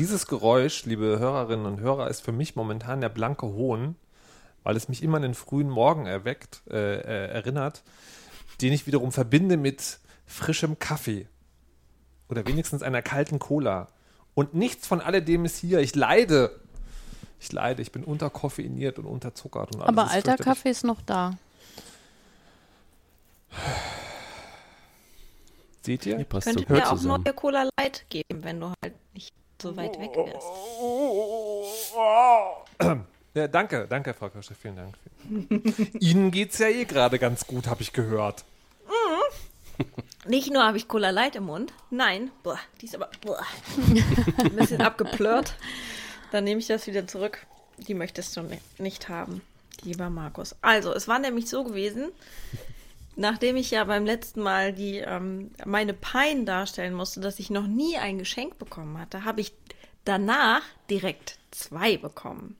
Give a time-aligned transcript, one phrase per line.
[0.00, 3.96] Dieses Geräusch, liebe Hörerinnen und Hörer, ist für mich momentan der blanke Hohn,
[4.62, 7.82] weil es mich immer an den frühen Morgen erweckt, äh, äh, erinnert,
[8.62, 11.28] den ich wiederum verbinde mit frischem Kaffee
[12.30, 13.88] oder wenigstens einer kalten Cola.
[14.32, 15.80] Und nichts von alledem ist hier.
[15.80, 16.58] Ich leide.
[17.38, 17.82] Ich leide.
[17.82, 19.74] Ich bin unterkoffeiniert und unterzuckert.
[19.74, 20.38] Und alles Aber alter.
[20.38, 21.36] Kaffee ist noch da.
[25.82, 26.24] Seht ihr?
[26.24, 27.22] Könnte gut auch zusammen.
[27.22, 30.46] neue Cola Light geben, wenn du halt nicht so weit weg wärst.
[33.32, 34.96] Ja, danke, danke, Frau Kirsche, vielen Dank.
[36.00, 38.44] Ihnen geht's ja eh gerade ganz gut, habe ich gehört.
[40.26, 43.38] Nicht nur habe ich Cola Light im Mund, nein, boah, die ist aber boah,
[44.38, 45.54] ein bisschen abgeplört.
[46.32, 47.46] Dann nehme ich das wieder zurück.
[47.78, 49.42] Die möchtest du ni- nicht haben,
[49.82, 50.56] lieber Markus.
[50.60, 52.10] Also, es war nämlich so gewesen,
[53.20, 57.66] nachdem ich ja beim letzten Mal die ähm, meine Pein darstellen musste, dass ich noch
[57.66, 59.52] nie ein Geschenk bekommen hatte, habe ich
[60.04, 62.56] danach direkt zwei bekommen.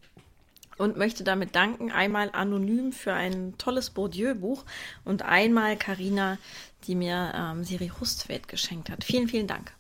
[0.77, 1.91] und möchte damit danken.
[1.91, 4.65] Einmal anonym für ein tolles Bourdieu-Buch
[5.05, 6.39] und einmal Karina,
[6.87, 9.05] die mir ähm, Siri Hustvedt geschenkt hat.
[9.05, 9.75] Vielen, vielen Dank.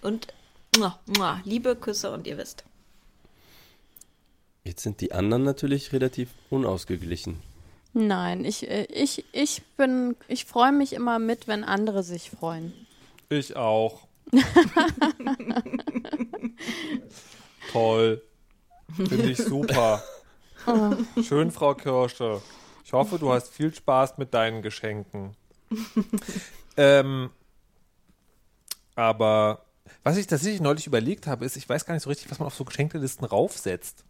[0.00, 0.28] Und
[0.78, 2.64] muah, muah, liebe Küsse und ihr wisst.
[4.64, 7.42] Jetzt sind die anderen natürlich relativ unausgeglichen.
[7.92, 12.72] Nein, ich, äh, ich, ich bin, ich freue mich immer mit, wenn andere sich freuen.
[13.28, 14.06] Ich auch.
[17.72, 18.22] Toll.
[18.94, 20.02] Finde ich super.
[21.22, 22.42] Schön, Frau Kirsche.
[22.84, 25.36] Ich hoffe, du hast viel Spaß mit deinen Geschenken.
[26.76, 27.30] ähm,
[28.94, 29.64] aber
[30.02, 32.46] was ich tatsächlich neulich überlegt habe, ist, ich weiß gar nicht so richtig, was man
[32.46, 34.04] auf so Geschenkelisten raufsetzt.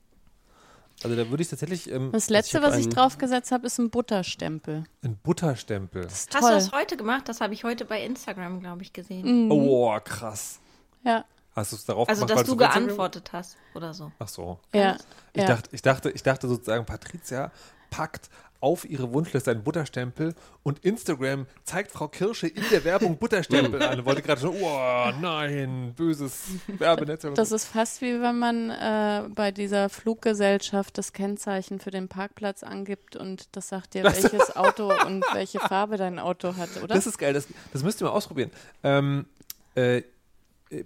[1.04, 3.90] Also da würde ich tatsächlich ähm, Das letzte, ich was ich draufgesetzt habe, ist ein
[3.90, 4.84] Butterstempel.
[5.02, 6.02] einen Butterstempel.
[6.02, 6.54] Das ist Hast du toll.
[6.56, 7.28] das heute gemacht?
[7.28, 9.50] Das habe ich heute bei Instagram, glaube ich, gesehen.
[9.50, 10.58] Oh, krass.
[11.04, 11.24] Ja,
[11.54, 12.30] Hast du es darauf Also, gemacht?
[12.40, 14.12] dass weil du geantwortet hast oder so.
[14.20, 14.58] Ach so.
[14.72, 14.96] ja,
[15.32, 15.46] Ich, ja.
[15.48, 17.50] dachte, ich, dachte, ich dachte sozusagen, Patricia
[17.90, 18.28] packt
[18.60, 24.04] auf ihre Wunschliste einen Butterstempel und Instagram zeigt Frau Kirsche in der Werbung Butterstempel an.
[24.04, 27.26] Wollte gerade schon, oh nein, böses Werbenetz.
[27.34, 32.62] Das ist fast wie wenn man äh, bei dieser Fluggesellschaft das Kennzeichen für den Parkplatz
[32.62, 36.94] angibt und das sagt dir, welches Auto und welche Farbe dein Auto hat, oder?
[36.94, 38.50] Das ist geil, das, das müsst ihr mal ausprobieren.
[38.82, 39.26] Ähm,
[39.74, 40.02] äh,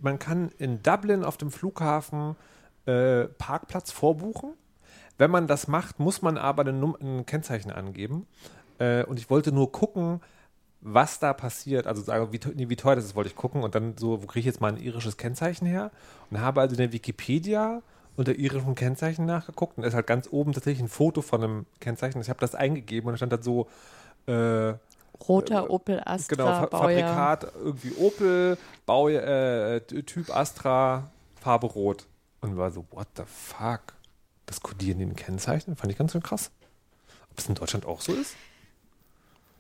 [0.00, 2.37] man kann in Dublin auf dem Flughafen
[2.87, 4.53] äh, Parkplatz vorbuchen.
[5.18, 8.26] Wenn man das macht, muss man aber Num ein Kennzeichen angeben.
[8.78, 10.20] Äh, und ich wollte nur gucken,
[10.80, 11.86] was da passiert.
[11.86, 13.62] Also sagen, wie, nee, wie teuer das ist, wollte ich gucken.
[13.62, 15.90] Und dann so, wo kriege ich jetzt mal ein irisches Kennzeichen her?
[16.30, 17.82] Und habe also in der Wikipedia
[18.16, 19.76] unter irischen Kennzeichen nachgeguckt.
[19.76, 22.20] Und da ist halt ganz oben tatsächlich ein Foto von einem Kennzeichen.
[22.20, 23.68] Ich habe das eingegeben und da stand dann so,
[24.26, 24.74] äh,
[25.28, 27.14] Roter Opel Astra Genau, Fa Baujahr.
[27.14, 32.06] Fabrikat irgendwie Opel, Bau, äh, Typ Astra, Farbe Rot.
[32.40, 33.94] Und war so, what the fuck?
[34.52, 35.76] Das Kodieren in den Kennzeichen?
[35.76, 36.50] Fand ich ganz schön krass.
[37.30, 38.36] Ob es in Deutschland auch so ist?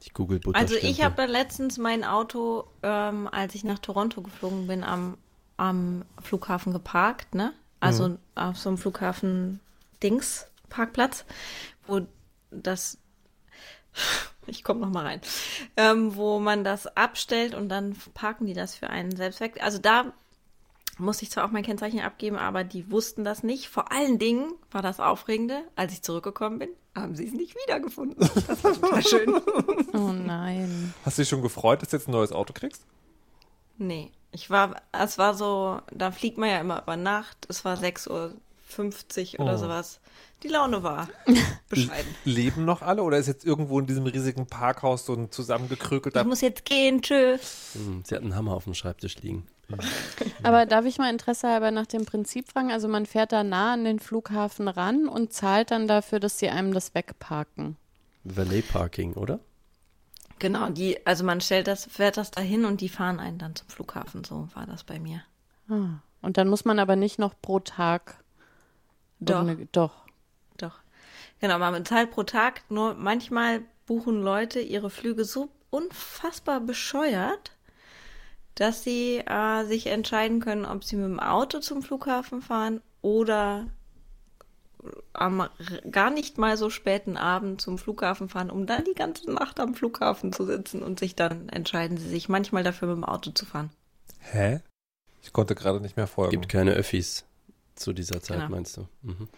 [0.02, 4.84] Ich google Also ich habe letztens mein Auto, ähm, als ich nach Toronto geflogen bin,
[4.84, 5.16] am,
[5.56, 7.54] am Flughafen geparkt, ne?
[7.80, 9.60] Also auf so einem Flughafen
[10.02, 11.24] Dings Parkplatz,
[11.86, 12.02] wo
[12.50, 12.98] das
[14.46, 15.22] ich komme noch mal rein,
[15.78, 19.58] ähm, wo man das abstellt und dann parken die das für einen selbst weg.
[19.62, 20.12] Also da
[21.02, 23.68] musste ich zwar auch mein Kennzeichen abgeben, aber die wussten das nicht.
[23.68, 28.16] Vor allen Dingen war das Aufregende, als ich zurückgekommen bin, haben sie es nicht wiedergefunden.
[28.46, 29.40] Das war total schön.
[29.94, 30.94] Oh nein.
[31.04, 32.86] Hast du dich schon gefreut, dass du jetzt ein neues Auto kriegst?
[33.78, 37.46] Nee, ich war, es war so, da fliegt man ja immer über Nacht.
[37.48, 38.08] Es war 6.50
[39.38, 39.58] Uhr oder Oh.
[39.58, 40.00] sowas.
[40.42, 41.08] Die Laune war
[41.68, 42.14] bescheiden.
[42.24, 46.24] Leben noch alle oder ist jetzt irgendwo in diesem riesigen Parkhaus so ein Ich zusammengekrökelter
[46.24, 47.70] muss jetzt gehen, tschüss.
[47.74, 49.46] Hm, Sie hat einen Hammer auf dem Schreibtisch liegen.
[50.42, 52.72] Aber darf ich mal Interesse halber nach dem Prinzip fragen?
[52.72, 56.48] Also man fährt da nah an den Flughafen ran und zahlt dann dafür, dass sie
[56.48, 57.76] einem das wegparken.
[58.24, 59.40] Valet Parking, oder?
[60.38, 63.68] Genau, die, also man stellt das, fährt das dahin und die fahren einen dann zum
[63.68, 64.24] Flughafen.
[64.24, 65.22] So war das bei mir.
[65.68, 66.00] Ah.
[66.20, 68.22] Und dann muss man aber nicht noch pro Tag.
[69.20, 69.36] Doch.
[69.42, 69.92] irgendeine- Doch.
[70.56, 70.78] Doch.
[71.40, 77.52] Genau, man bezahlt pro Tag, nur manchmal buchen Leute ihre Flüge so unfassbar bescheuert,
[78.54, 83.66] dass sie äh, sich entscheiden können, ob sie mit dem Auto zum Flughafen fahren oder
[85.12, 85.48] am
[85.90, 89.74] gar nicht mal so späten Abend zum Flughafen fahren, um dann die ganze Nacht am
[89.74, 93.46] Flughafen zu sitzen und sich dann entscheiden sie sich manchmal dafür mit dem Auto zu
[93.46, 93.70] fahren.
[94.18, 94.60] Hä?
[95.22, 96.32] Ich konnte gerade nicht mehr folgen.
[96.32, 97.24] Gibt keine Öffis
[97.76, 98.50] zu dieser Zeit, Genau.
[98.50, 98.88] meinst du?
[99.02, 99.28] Mhm.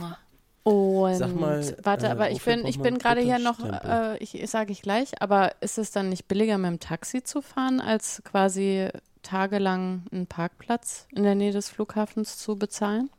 [0.00, 0.18] Mua.
[0.64, 4.16] Und Sag mal, warte, äh, aber ich wofür bin, ich bin gerade hier noch, äh,
[4.18, 7.80] ich sage ich gleich, aber ist es dann nicht billiger mit dem Taxi zu fahren,
[7.80, 8.88] als quasi
[9.22, 13.10] tagelang einen Parkplatz in der Nähe des Flughafens zu bezahlen?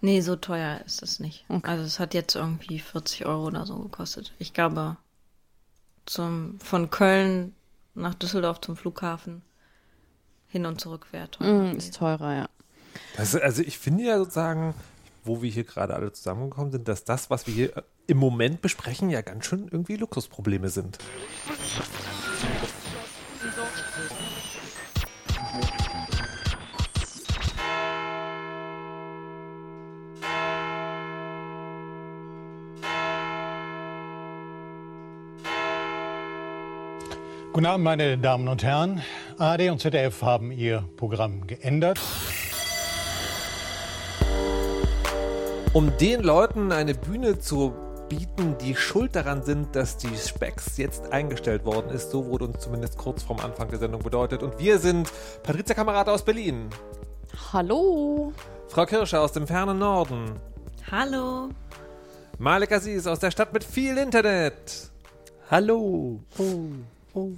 [0.00, 1.44] Nee, so teuer ist es nicht.
[1.48, 1.68] Okay.
[1.68, 4.32] Also es hat jetzt irgendwie 40 Euro oder so gekostet.
[4.38, 4.96] Ich glaube,
[6.06, 7.54] zum, von Köln
[7.94, 9.42] nach Düsseldorf zum Flughafen
[10.46, 11.74] hin und zurück wäre teuer.
[11.74, 12.48] Mm, ist teurer, ja.
[13.16, 14.74] Das, also ich finde ja sozusagen,
[15.28, 18.62] wo wir hier gerade alle zusammengekommen sind, dass das, was wir hier äh, im Moment
[18.62, 20.98] besprechen, ja ganz schön irgendwie Luxusprobleme sind.
[37.52, 39.02] Guten Abend, meine Damen und Herren.
[39.36, 42.00] ARD und ZDF haben ihr Programm geändert.
[45.78, 47.72] Um den Leuten eine Bühne zu
[48.08, 52.58] bieten, die schuld daran sind, dass die Specs jetzt eingestellt worden ist, so wurde uns
[52.58, 54.42] zumindest kurz vorm Anfang der Sendung bedeutet.
[54.42, 55.08] Und wir sind
[55.44, 56.68] Patricia Kamerad aus Berlin,
[57.52, 58.32] Hallo.
[58.66, 60.40] Frau Kirscher aus dem fernen Norden,
[60.90, 61.50] Hallo.
[62.38, 64.90] Malik Aziz aus der Stadt mit viel Internet.
[65.48, 66.18] Hallo.
[66.38, 66.60] Oh,
[67.14, 67.30] oh.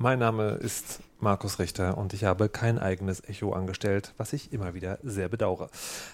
[0.00, 4.72] Mein Name ist Markus Richter und ich habe kein eigenes Echo angestellt, was ich immer
[4.72, 5.70] wieder sehr bedauere.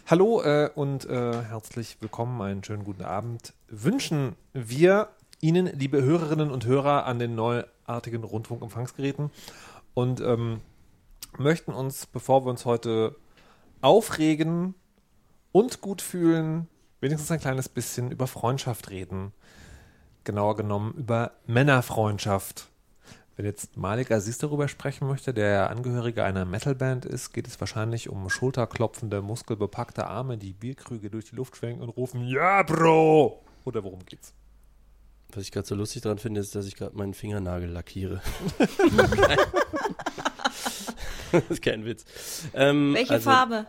[0.06, 3.52] Hallo äh, und äh, herzlich willkommen, einen schönen guten Abend.
[3.68, 5.08] Wünschen wir
[5.42, 9.30] Ihnen, liebe Hörerinnen und Hörer, an den neuartigen Rundfunkempfangsgeräten
[9.92, 10.62] und ähm,
[11.36, 13.14] möchten uns, bevor wir uns heute
[13.82, 14.74] aufregen
[15.52, 16.68] und gut fühlen,
[17.00, 19.34] wenigstens ein kleines bisschen über Freundschaft reden.
[20.24, 22.70] Genauer genommen über Männerfreundschaft.
[23.36, 27.58] Wenn jetzt Malik Aziz darüber sprechen möchte, der ja Angehöriger einer Metalband ist, geht es
[27.58, 33.42] wahrscheinlich um schulterklopfende, muskelbepackte Arme, die Bierkrüge durch die Luft schwenken und rufen, ja, Bro!
[33.64, 34.34] Oder worum geht's?
[35.32, 38.22] Was ich gerade so lustig dran finde, ist, dass ich gerade meinen Fingernagel lackiere.
[41.32, 42.04] das ist kein Witz.
[42.54, 43.66] Ähm, Welche also, Farbe?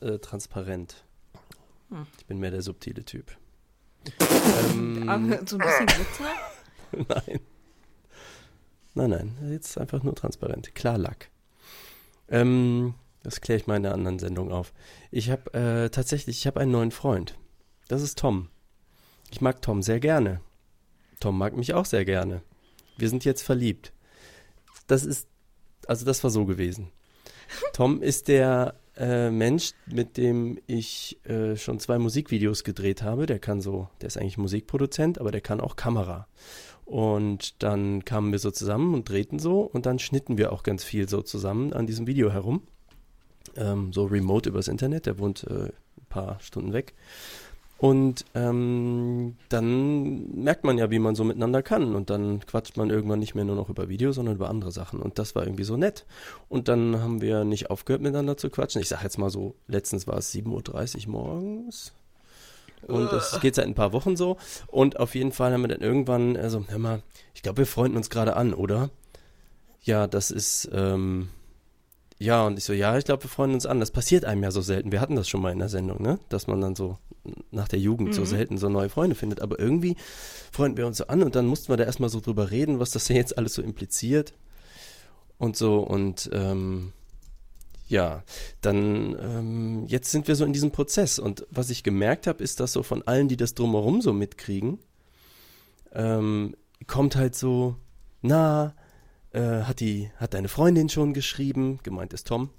[0.00, 1.04] Äh, transparent.
[1.88, 2.06] Hm.
[2.18, 3.32] Ich bin mehr der subtile Typ.
[4.58, 5.06] Ähm,
[5.46, 6.30] So ein bisschen Glitzer?
[7.26, 7.40] nein.
[8.96, 9.36] Nein, nein.
[9.52, 10.74] Jetzt einfach nur transparent.
[10.74, 11.30] Klarlack.
[12.28, 14.72] Ähm, das kläre ich mal in einer anderen Sendung auf.
[15.10, 17.36] Ich habe äh, tatsächlich, ich habe einen neuen Freund.
[17.88, 18.48] Das ist Tom.
[19.30, 20.40] Ich mag Tom sehr gerne.
[21.20, 22.40] Tom mag mich auch sehr gerne.
[22.96, 23.92] Wir sind jetzt verliebt.
[24.86, 25.28] Das ist,
[25.86, 26.90] also das war so gewesen.
[27.74, 33.26] Tom ist der äh, Mensch, mit dem ich äh, schon zwei Musikvideos gedreht habe.
[33.26, 36.28] Der kann so, der ist eigentlich Musikproduzent, aber der kann auch Kamera.
[36.86, 40.84] Und dann kamen wir so zusammen und drehten so und dann schnitten wir auch ganz
[40.84, 42.62] viel so zusammen an diesem Video herum.
[43.56, 46.94] Ähm, so remote übers Internet, der wohnt äh, ein paar Stunden weg.
[47.78, 51.94] Und ähm, dann merkt man ja, wie man so miteinander kann.
[51.94, 55.00] Und dann quatscht man irgendwann nicht mehr nur noch über Video, sondern über andere Sachen.
[55.00, 56.06] Und das war irgendwie so nett.
[56.48, 58.80] Und dann haben wir nicht aufgehört, miteinander zu quatschen.
[58.80, 61.92] Ich sag jetzt mal so, letztens war es 7.30 Uhr morgens.
[62.86, 64.36] Und das geht seit ein paar Wochen so.
[64.66, 67.02] Und auf jeden Fall haben wir dann irgendwann, also, hör mal,
[67.34, 68.90] ich glaube, wir freunden uns gerade an, oder?
[69.82, 71.28] Ja, das ist, ähm,
[72.18, 73.80] ja, und ich so, ja, ich glaube, wir freunden uns an.
[73.80, 74.90] Das passiert einem ja so selten.
[74.90, 76.18] Wir hatten das schon mal in der Sendung, ne?
[76.28, 76.98] Dass man dann so
[77.50, 79.42] nach der Jugend so selten so neue Freunde findet.
[79.42, 79.96] Aber irgendwie
[80.52, 82.92] freunden wir uns so an und dann mussten wir da erstmal so drüber reden, was
[82.92, 84.32] das denn jetzt alles so impliziert.
[85.38, 86.92] Und so, und ähm,
[87.88, 88.24] ja,
[88.60, 91.18] dann ähm, jetzt sind wir so in diesem Prozess.
[91.18, 94.78] Und was ich gemerkt habe, ist, dass so von allen, die das drumherum so mitkriegen,
[95.92, 97.76] ähm, kommt halt so,
[98.22, 98.74] na,
[99.32, 102.50] äh, hat die, hat deine Freundin schon geschrieben, gemeint ist Tom.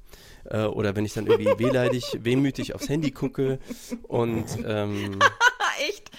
[0.45, 3.59] Äh, oder wenn ich dann irgendwie wehleidig, wehmütig aufs Handy gucke
[4.07, 5.19] und ähm,
[5.89, 6.11] echt?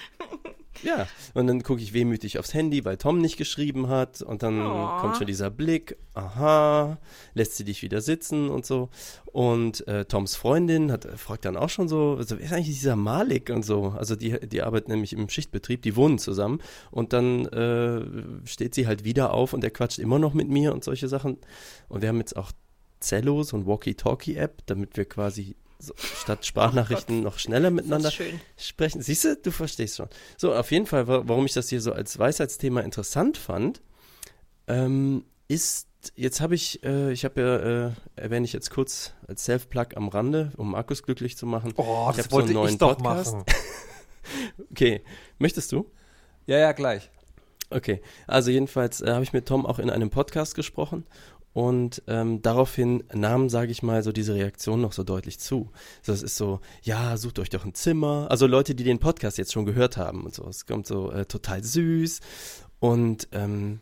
[0.82, 4.22] Ja, und dann gucke ich wehmütig aufs Handy, weil Tom nicht geschrieben hat.
[4.22, 4.96] Und dann Oh.
[5.00, 6.98] kommt schon dieser Blick, aha,
[7.34, 8.88] lässt sie dich wieder sitzen und so.
[9.26, 12.96] Und äh, Toms Freundin hat, fragt dann auch schon so, also, wer ist eigentlich dieser
[12.96, 13.94] Malik und so?
[13.96, 16.60] Also die, die arbeitet nämlich im Schichtbetrieb, die wohnen zusammen.
[16.90, 20.72] Und dann äh, steht sie halt wieder auf und er quatscht immer noch mit mir
[20.72, 21.38] und solche Sachen.
[21.88, 22.52] Und wir haben jetzt auch
[23.00, 28.10] Zello, so ein Walkie-Talkie-App, damit wir quasi so, statt Sprachnachrichten noch schneller miteinander
[28.56, 29.00] sprechen.
[29.02, 30.08] Siehst du, du verstehst schon.
[30.36, 33.80] So, auf jeden Fall, wa- warum ich das hier so als Weisheitsthema interessant fand,
[34.66, 37.56] ähm, ist, jetzt habe ich, äh, ich habe ja,
[37.88, 41.72] äh, erwähne ich jetzt kurz als Self-Plug am Rande, um Markus glücklich zu machen.
[41.76, 43.34] Oh, Ich das so wollte einen neuen ich doch Podcast.
[43.34, 43.44] machen.
[44.70, 45.02] Okay,
[45.38, 45.90] möchtest du?
[46.46, 47.10] Ja, ja, gleich.
[47.70, 51.06] Okay, also jedenfalls äh, habe ich mit Tom auch in einem Podcast gesprochen
[51.52, 55.70] und ähm, daraufhin nahm, sage ich mal, so diese Reaktion noch so deutlich zu.
[56.02, 58.28] So, es ist so, ja, sucht euch doch ein Zimmer.
[58.30, 60.46] Also Leute, die den Podcast jetzt schon gehört haben und so.
[60.48, 62.20] Es kommt so äh, total süß.
[62.80, 63.80] Und ähm,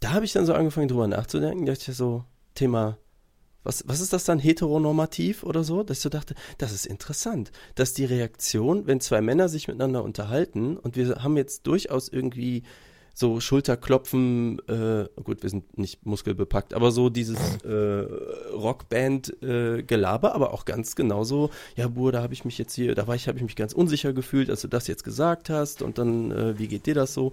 [0.00, 2.98] da habe ich dann so angefangen drüber nachzudenken, dachte ich so, Thema
[3.66, 5.82] was, was ist das dann, heteronormativ oder so?
[5.82, 10.04] Dass ich so dachte, das ist interessant, dass die Reaktion, wenn zwei Männer sich miteinander
[10.04, 12.62] unterhalten und wir haben jetzt durchaus irgendwie
[13.18, 18.04] so Schulterklopfen, äh, gut, wir sind nicht muskelbepackt, aber so dieses äh,
[18.52, 23.06] Rockband-Gelaber, äh, aber auch ganz genauso, ja, Bur, da habe ich mich jetzt hier, da
[23.06, 25.96] war ich, habe ich mich ganz unsicher gefühlt, als du das jetzt gesagt hast und
[25.96, 27.32] dann, äh, wie geht dir das so?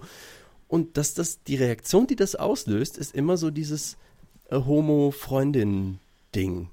[0.68, 3.98] Und dass das, die Reaktion, die das auslöst, ist immer so dieses
[4.48, 6.70] äh, Homo-Freundin-Ding.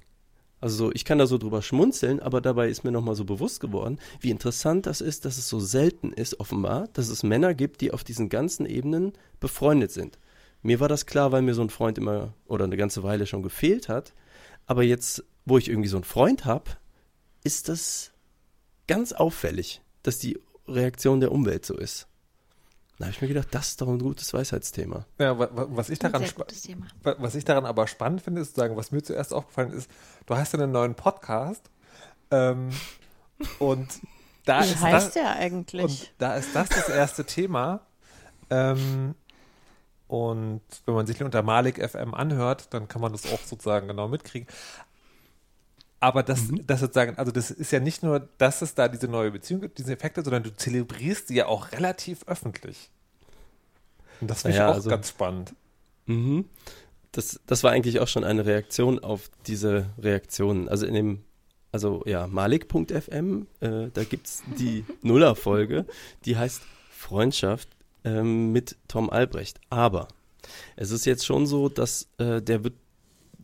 [0.61, 3.99] Also ich kann da so drüber schmunzeln, aber dabei ist mir nochmal so bewusst geworden,
[4.19, 7.91] wie interessant das ist, dass es so selten ist, offenbar, dass es Männer gibt, die
[7.91, 10.19] auf diesen ganzen Ebenen befreundet sind.
[10.61, 13.41] Mir war das klar, weil mir so ein Freund immer oder eine ganze Weile schon
[13.41, 14.13] gefehlt hat.
[14.67, 16.71] Aber jetzt, wo ich irgendwie so einen Freund habe,
[17.43, 18.11] ist das
[18.87, 20.37] ganz auffällig, dass die
[20.67, 22.07] Reaktion der Umwelt so ist.
[23.01, 25.07] Da habe ich mir gedacht, das ist doch ein gutes Weisheitsthema.
[25.17, 26.23] Ja, was ich daran,
[27.01, 29.89] was ich daran aber spannend finde, ist zu sagen, was mir zuerst aufgefallen ist,
[30.27, 31.71] du hast ja einen neuen Podcast
[32.29, 32.69] ähm,
[33.59, 33.87] und
[34.45, 35.83] da Wie ist heißt das, der eigentlich?
[35.83, 37.81] Und da ist das das erste Thema.
[38.51, 39.15] Ähm,
[40.07, 44.09] und wenn man sich unter Malik FM anhört, dann kann man das auch sozusagen genau
[44.09, 44.47] mitkriegen.
[46.01, 46.65] Aber das, mhm.
[46.65, 49.77] das sozusagen, also das ist ja nicht nur, dass es da diese neue Beziehung gibt,
[49.77, 52.89] diese Effekte, sondern du zelebrierst sie ja auch relativ öffentlich.
[54.19, 55.53] Und das finde naja, ich auch also, ganz spannend.
[56.07, 56.45] Mhm.
[57.11, 60.69] Das, das war eigentlich auch schon eine Reaktion auf diese Reaktionen.
[60.69, 61.23] Also in dem,
[61.71, 65.85] also ja, Malik.fm, äh, da gibt es die Nuller-Folge,
[66.25, 67.69] die heißt Freundschaft
[68.03, 69.61] ähm, mit Tom Albrecht.
[69.69, 70.07] Aber
[70.75, 72.73] es ist jetzt schon so, dass äh, der wird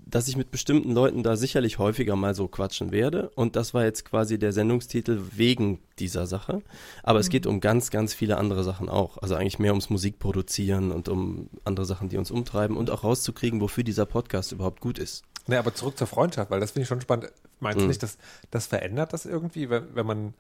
[0.10, 3.30] dass ich mit bestimmten Leuten da sicherlich häufiger mal so quatschen werde.
[3.36, 6.62] Und das war jetzt quasi der Sendungstitel wegen dieser Sache.
[7.04, 7.22] Aber mhm.
[7.22, 9.18] es geht um ganz, ganz viele andere Sachen auch.
[9.18, 13.62] Also eigentlich mehr ums Musikproduzieren und um andere Sachen, die uns umtreiben und auch rauszukriegen,
[13.62, 15.24] wofür dieser Podcast überhaupt gut ist.
[15.48, 17.32] Ne, aber zurück zur Freundschaft, weil das finde ich schon spannend.
[17.60, 17.90] Meinst du mhm.
[17.90, 18.18] nicht, dass
[18.52, 20.34] das verändert das irgendwie, wenn, wenn man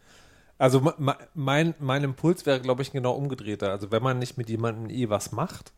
[0.58, 0.92] also
[1.36, 3.70] mein, mein Impuls wäre, glaube ich, genau umgedrehter.
[3.70, 5.72] Also wenn man nicht mit jemandem eh was macht,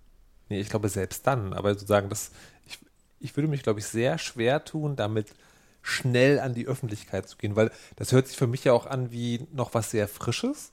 [0.48, 2.32] nee, ich glaube selbst dann, aber sozusagen, das,
[2.66, 2.80] ich,
[3.20, 5.34] ich würde mich, glaube ich, sehr schwer tun, damit
[5.82, 9.12] schnell an die Öffentlichkeit zu gehen, weil das hört sich für mich ja auch an
[9.12, 10.72] wie noch was sehr Frisches.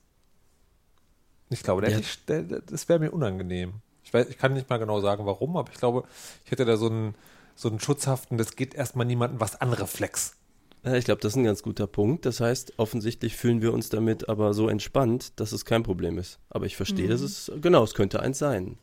[1.48, 1.98] Ich glaube, ja.
[1.98, 3.74] ich, das wäre mir unangenehm.
[4.02, 6.04] Ich, weiß, ich kann nicht mal genau sagen, warum, aber ich glaube,
[6.44, 7.14] ich hätte da so einen,
[7.54, 10.36] so einen schutzhaften, das geht erstmal niemandem was an Reflex.
[10.84, 12.26] ich glaube, das ist ein ganz guter Punkt.
[12.26, 16.38] Das heißt, offensichtlich fühlen wir uns damit aber so entspannt, dass es kein Problem ist.
[16.50, 17.10] Aber ich verstehe, mhm.
[17.10, 18.78] dass es, genau, es könnte eins sein.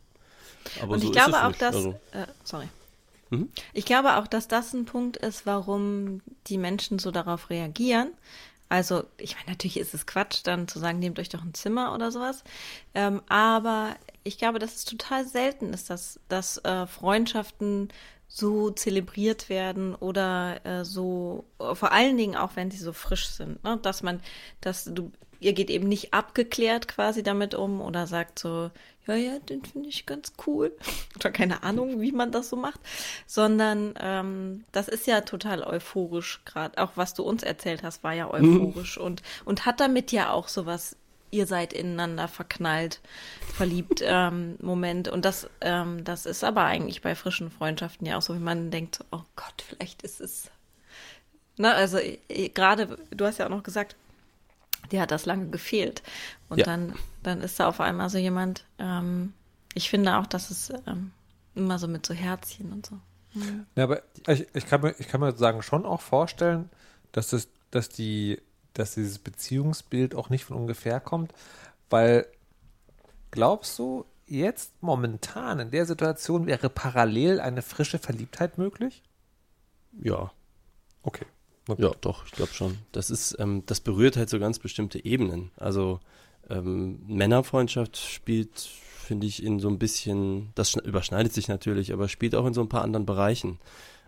[0.82, 2.00] Aber Und so ich glaube auch, dass, also.
[2.12, 2.68] äh, sorry.
[3.34, 3.50] Mhm.
[3.74, 8.12] Ich glaube auch, dass das ein Punkt ist, warum die Menschen so darauf reagieren.
[8.70, 11.94] Also, ich meine, natürlich ist es Quatsch, dann zu sagen, nehmt euch doch ein Zimmer
[11.94, 12.44] oder sowas.
[12.96, 17.90] Ähm, aber ich glaube, dass es total selten ist, dass, dass äh, Freundschaften
[18.28, 23.64] so zelebriert werden oder äh, so, vor allen Dingen auch, wenn sie so frisch sind,
[23.64, 23.78] ne?
[23.84, 24.22] dass man,
[24.60, 28.72] dass du, ihr geht eben nicht abgeklärt quasi damit um oder sagt so,
[29.08, 30.72] ja, ja, den finde ich ganz cool.
[31.16, 32.80] Oder keine Ahnung, wie man das so macht.
[33.28, 36.78] Sondern ähm, das ist ja total euphorisch gerade.
[36.78, 39.04] Auch was du uns erzählt hast, war ja euphorisch mhm.
[39.04, 40.96] und, und hat damit ja auch sowas,
[41.32, 43.02] ihr seid ineinander verknallt,
[43.54, 45.10] verliebt ähm, Moment.
[45.10, 48.72] Und das, ähm, das ist aber eigentlich bei frischen Freundschaften ja auch so, wie man
[48.72, 50.50] denkt, oh Gott, vielleicht ist es.
[51.56, 52.00] Ne, also
[52.56, 53.96] gerade, du hast ja auch noch gesagt,
[54.92, 56.04] dir hat das lange gefehlt.
[56.50, 56.66] Und ja.
[56.66, 59.34] dann, dann ist da auf einmal so jemand, ähm,
[59.74, 61.12] ich finde auch, dass es ähm,
[61.56, 63.00] immer so mit so Herzchen und so.
[63.34, 63.66] Mhm.
[63.76, 66.70] Ja, aber ich, ich, kann mir, ich kann mir sagen, schon auch vorstellen,
[67.12, 68.42] dass, das, dass, die,
[68.74, 71.34] dass dieses Beziehungsbild auch nicht von ungefähr kommt,
[71.90, 72.28] weil
[73.32, 79.04] glaubst du, jetzt momentan in der Situation wäre parallel eine frische Verliebtheit möglich?
[80.02, 80.32] Ja.
[81.04, 81.26] Okay.
[81.78, 82.78] Ja, doch, ich glaube schon.
[82.92, 85.52] Das ist, ähm, das berührt halt so ganz bestimmte Ebenen.
[85.58, 86.00] Also
[86.50, 92.36] ähm, Männerfreundschaft spielt, finde ich, in so ein bisschen, das überschneidet sich natürlich, aber spielt
[92.36, 93.60] auch in so ein paar anderen Bereichen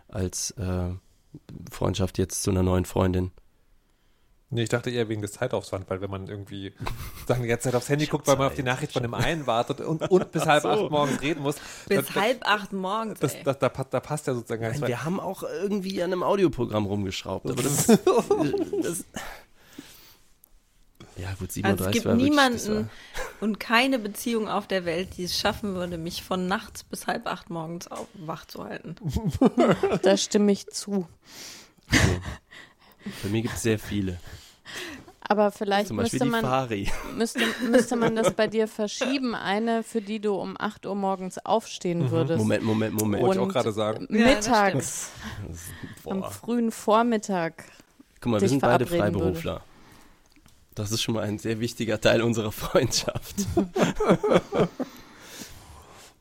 [0.08, 0.90] als äh,
[1.70, 3.30] Freundschaft jetzt zu einer neuen Freundin.
[4.48, 6.72] Nee, ich dachte eher wegen des Zeitaufwands, weil wenn man irgendwie
[7.26, 9.46] sagen, die ganze Zeit aufs Handy guckt, weil man auf die Nachricht von dem einen
[9.46, 10.68] wartet und, und bis halb so.
[10.68, 11.56] acht morgens reden muss.
[11.88, 13.18] Bis da, halb acht morgens.
[13.18, 16.86] Das, das, da, da, passt ja sozusagen Nein, Wir haben auch irgendwie an einem Audioprogramm
[16.86, 17.50] rumgeschraubt.
[17.50, 17.86] Aber das,
[18.82, 19.04] das
[21.16, 22.90] ja, gut, 37 also es gibt niemanden
[23.40, 27.26] und keine Beziehung auf der Welt, die es schaffen würde, mich von nachts bis halb
[27.26, 28.96] acht morgens auf, wach zu halten.
[30.02, 31.08] Da stimme ich zu.
[33.22, 34.18] Bei mir gibt es sehr viele.
[35.28, 36.68] Aber vielleicht Zum Beispiel müsste man,
[37.16, 39.34] müsste, müsste man das bei dir verschieben.
[39.34, 42.38] Eine, für die du um 8 Uhr morgens aufstehen würdest.
[42.38, 43.24] Moment, Moment, Moment.
[43.24, 44.06] Wollte ich auch gerade sagen.
[44.10, 45.10] Ja, Mittags,
[46.04, 46.30] am Boah.
[46.30, 47.64] frühen Vormittag.
[48.20, 49.62] Guck mal, wir sind beide Freiberufler.
[50.76, 53.46] Das ist schon mal ein sehr wichtiger Teil unserer Freundschaft.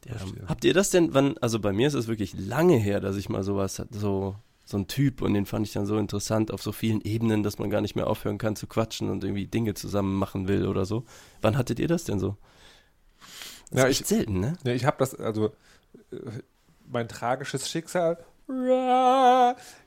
[0.05, 0.15] ja,
[0.47, 3.27] habt ihr das denn, wann, also bei mir ist es wirklich lange her, dass ich
[3.27, 6.71] mal sowas, so, so ein Typ und den fand ich dann so interessant auf so
[6.71, 10.15] vielen Ebenen, dass man gar nicht mehr aufhören kann zu quatschen und irgendwie Dinge zusammen
[10.15, 11.05] machen will oder so.
[11.41, 12.35] Wann hattet ihr das denn so?
[13.71, 14.53] Das Ja, ist ich- selten, ne?
[14.63, 15.47] Ja, ich habe das, also
[16.11, 16.17] äh,
[16.87, 18.17] mein tragisches Schicksal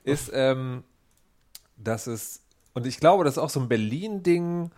[0.05, 0.85] ist, ähm,
[1.77, 2.43] dass es,
[2.75, 4.71] und ich glaube, das ist auch so ein Berlin-Ding,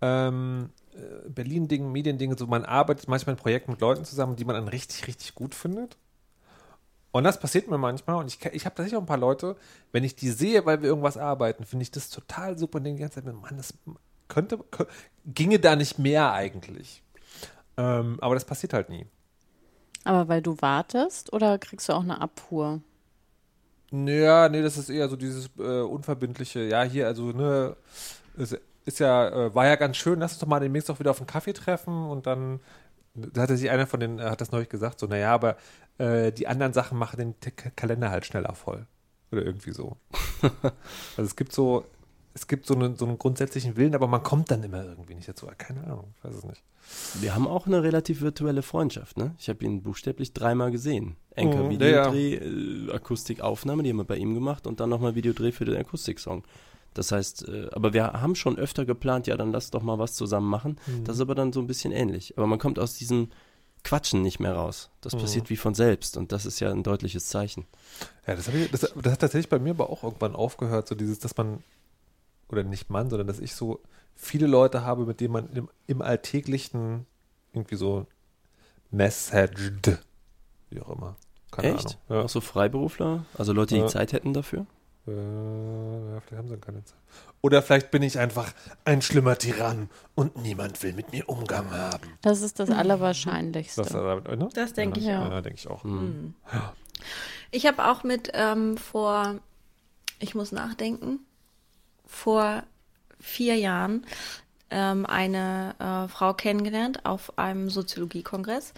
[0.00, 4.54] ähm, äh, Berlin-Ding, Medien-Ding, so man arbeitet manchmal in Projekten mit Leuten zusammen, die man
[4.54, 5.96] dann richtig, richtig gut findet.
[7.14, 9.56] Und das passiert mir manchmal und ich, ich habe tatsächlich auch ein paar Leute,
[9.92, 12.98] wenn ich die sehe, weil wir irgendwas arbeiten, finde ich das total super und denke
[12.98, 13.74] die ganze Zeit, Mann, das
[14.28, 14.88] könnte, kö-
[15.26, 17.04] ginge da nicht mehr eigentlich.
[17.78, 19.06] Ähm, aber das passiert halt nie.
[20.04, 22.80] Aber weil du wartest oder kriegst du auch eine Abfuhr?
[23.92, 27.76] Ja, nee, das ist eher so dieses äh, unverbindliche, ja, hier, also, ne,
[28.36, 31.12] ist, ist ja, äh, war ja ganz schön, lass uns doch mal demnächst auch wieder
[31.12, 32.60] auf einen Kaffee treffen und dann,
[33.14, 35.56] da hatte sich einer von den, äh, hat das neulich gesagt, so, naja, aber
[35.98, 38.86] äh, die anderen Sachen machen den K- Kalender halt schneller voll.
[39.32, 39.96] Oder irgendwie so.
[40.42, 41.84] also es gibt so,
[42.34, 45.28] es gibt so, einen so einen grundsätzlichen Willen, aber man kommt dann immer irgendwie nicht
[45.28, 45.48] dazu.
[45.56, 46.62] Keine Ahnung, ich weiß es nicht.
[47.14, 49.34] Wir haben auch eine relativ virtuelle Freundschaft, ne?
[49.38, 51.16] Ich habe ihn buchstäblich dreimal gesehen.
[51.34, 55.52] Enker Mhm, Videodreh, äh, Akustikaufnahme, die haben wir bei ihm gemacht und dann nochmal Videodreh
[55.52, 56.44] für den Akustiksong.
[56.94, 60.14] Das heißt, äh, aber wir haben schon öfter geplant, ja, dann lass doch mal was
[60.14, 60.78] zusammen machen.
[60.86, 61.04] Mhm.
[61.04, 62.34] Das ist aber dann so ein bisschen ähnlich.
[62.38, 63.28] Aber man kommt aus diesem
[63.82, 64.90] Quatschen nicht mehr raus.
[65.02, 65.18] Das Mhm.
[65.18, 67.66] passiert wie von selbst und das ist ja ein deutliches Zeichen.
[68.26, 71.18] Ja, das, ich, das, das hat tatsächlich bei mir aber auch irgendwann aufgehört, so dieses,
[71.18, 71.62] dass man,
[72.48, 73.80] oder nicht man, sondern dass ich so
[74.14, 77.04] viele Leute habe, mit denen man im, im Alltäglichen
[77.52, 78.06] irgendwie so
[78.90, 79.98] messaged,
[80.70, 81.16] wie auch immer.
[81.50, 81.98] Keine Echt?
[82.08, 82.24] Ahnung.
[82.24, 83.26] Auch so Freiberufler?
[83.36, 83.86] Also Leute, die Ja.
[83.88, 84.66] Zeit hätten dafür?
[85.06, 85.12] Ja.
[85.12, 86.98] Äh, ja, vielleicht haben sie keine Zeit.
[87.42, 88.52] Oder vielleicht bin ich einfach
[88.84, 92.16] ein schlimmer Tyrann und niemand will mit mir Umgang haben.
[92.22, 93.82] Das ist das Allerwahrscheinlichste.
[93.82, 94.48] Damit, ne?
[94.54, 95.26] Das denke ich Ja.
[95.26, 95.30] auch.
[95.30, 95.84] Ja, denke ich auch.
[95.84, 96.34] Hm.
[97.50, 99.36] Ich habe auch mit ähm, vor,
[100.20, 101.20] ich muss nachdenken,
[102.06, 102.62] vor
[103.20, 104.06] vier Jahren
[104.70, 108.72] ähm, eine äh, Frau kennengelernt auf einem Soziologiekongress.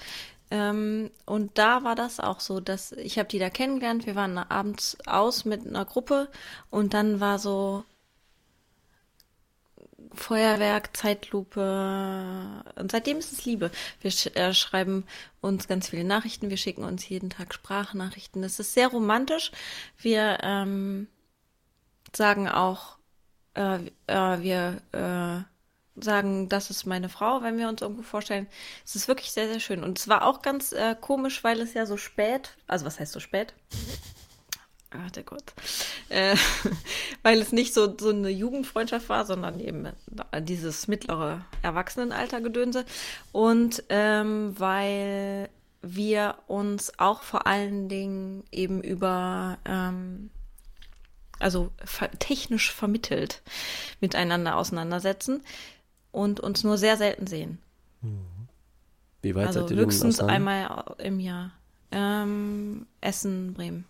[0.50, 4.06] Ähm, und da war das auch so, dass ich habe die da kennengelernt.
[4.06, 6.28] Wir waren abends aus mit einer Gruppe
[6.70, 7.84] und dann war so
[10.16, 12.62] Feuerwerk, Zeitlupe.
[12.76, 13.70] Und seitdem ist es Liebe.
[14.00, 15.04] Wir sch äh, schreiben
[15.40, 16.50] uns ganz viele Nachrichten.
[16.50, 18.42] Wir schicken uns jeden Tag Sprachnachrichten.
[18.42, 19.52] Das ist sehr romantisch.
[19.98, 21.08] Wir ähm,
[22.14, 22.98] sagen auch,
[23.54, 25.55] äh, äh, wir äh,
[26.00, 28.46] sagen, das ist meine Frau, wenn wir uns irgendwo vorstellen.
[28.84, 29.82] Es ist wirklich sehr, sehr schön.
[29.82, 33.12] Und es war auch ganz äh, komisch, weil es ja so spät, also was heißt
[33.12, 33.54] so spät?
[35.14, 35.52] Der Gott.
[36.08, 36.36] Äh,
[37.22, 39.88] weil es nicht so, so eine Jugendfreundschaft war, sondern eben
[40.40, 42.84] dieses mittlere Erwachsenenalter-Gedönse.
[43.32, 45.50] Und ähm, weil
[45.82, 50.30] wir uns auch vor allen Dingen eben über, ähm,
[51.38, 51.70] also
[52.18, 53.42] technisch vermittelt
[54.00, 55.42] miteinander auseinandersetzen
[56.16, 57.58] und uns nur sehr selten sehen.
[59.22, 61.52] Wie weit also seid ihr höchstens einmal im Jahr.
[61.92, 63.84] Ähm, Essen, Bremen.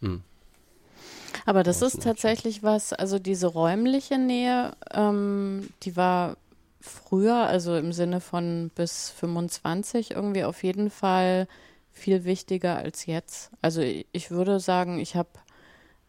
[0.00, 0.22] Hm.
[1.44, 6.36] Aber das Ja, ist ist tatsächlich was, also diese räumliche Nähe, ähm, die war
[6.80, 11.48] früher, also im Sinne von bis 25 irgendwie auf jeden Fall
[11.92, 13.50] viel wichtiger als jetzt.
[13.60, 15.28] Also ich, ich würde sagen, ich habe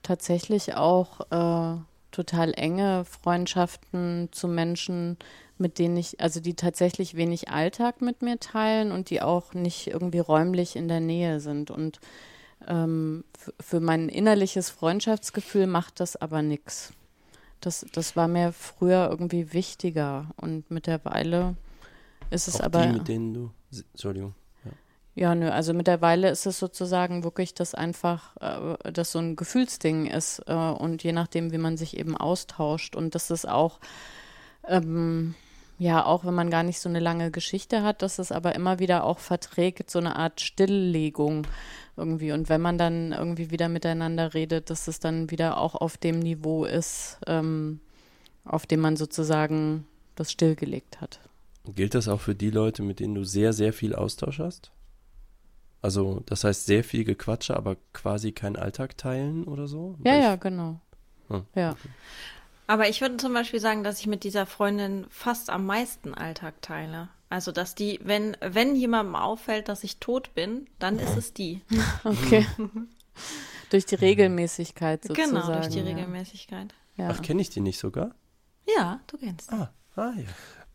[0.03, 1.79] tatsächlich auch äh,
[2.11, 5.17] total enge Freundschaften zu Menschen,
[5.59, 9.87] mit denen ich, also die tatsächlich wenig Alltag mit mir teilen und die auch nicht
[9.87, 11.71] irgendwie räumlich in der Nähe sind.
[11.71, 11.99] Und
[12.67, 13.23] ähm,
[13.59, 16.93] für mein innerliches Freundschaftsgefühl macht das aber nichts.
[17.61, 21.55] Das, das war mir früher irgendwie wichtiger und mittlerweile
[22.29, 22.85] ist es Auch aber.
[22.85, 23.51] die, mit denen du.
[23.93, 24.35] Entschuldigung.
[25.17, 30.05] Ja, nö, also mittlerweile ist es sozusagen wirklich, dass einfach äh, das so ein Gefühlsding
[30.05, 33.79] ist äh, und je nachdem, wie man sich eben austauscht und dass es auch,
[34.67, 35.33] ähm,
[35.79, 38.79] ja, auch wenn man gar nicht so eine lange Geschichte hat, dass es aber immer
[38.79, 41.45] wieder auch verträgt, so eine Art Stilllegung
[41.95, 45.97] irgendwie und wenn man dann irgendwie wieder miteinander redet, dass es dann wieder auch auf
[45.97, 47.79] dem Niveau ist, ähm,
[48.45, 49.85] auf dem man sozusagen
[50.15, 51.19] das stillgelegt hat.
[51.75, 54.71] Gilt das auch für die Leute, mit denen du sehr, sehr viel Austausch hast?
[55.81, 59.95] Also, das heißt sehr viel Gequatsche, aber quasi keinen Alltag teilen oder so?
[60.03, 60.79] Ja, ich- ja, genau.
[61.29, 61.75] Hm, Ja.
[62.67, 66.61] Aber ich würde zum Beispiel sagen, dass ich mit dieser Freundin fast am meisten Alltag
[66.61, 67.09] teile.
[67.29, 71.61] Also, dass die, wenn, wenn jemandem auffällt, dass ich tot bin, dann ist es die.
[72.03, 72.45] Okay.
[73.69, 75.31] durch die Regelmäßigkeit sozusagen.
[75.31, 75.85] genau, durch die ja.
[75.85, 76.73] Regelmäßigkeit.
[76.95, 77.09] Ja.
[77.11, 78.11] Ach, kenne ich die nicht sogar?
[78.77, 79.51] Ja, du kennst.
[79.51, 80.23] Ah, ah ja.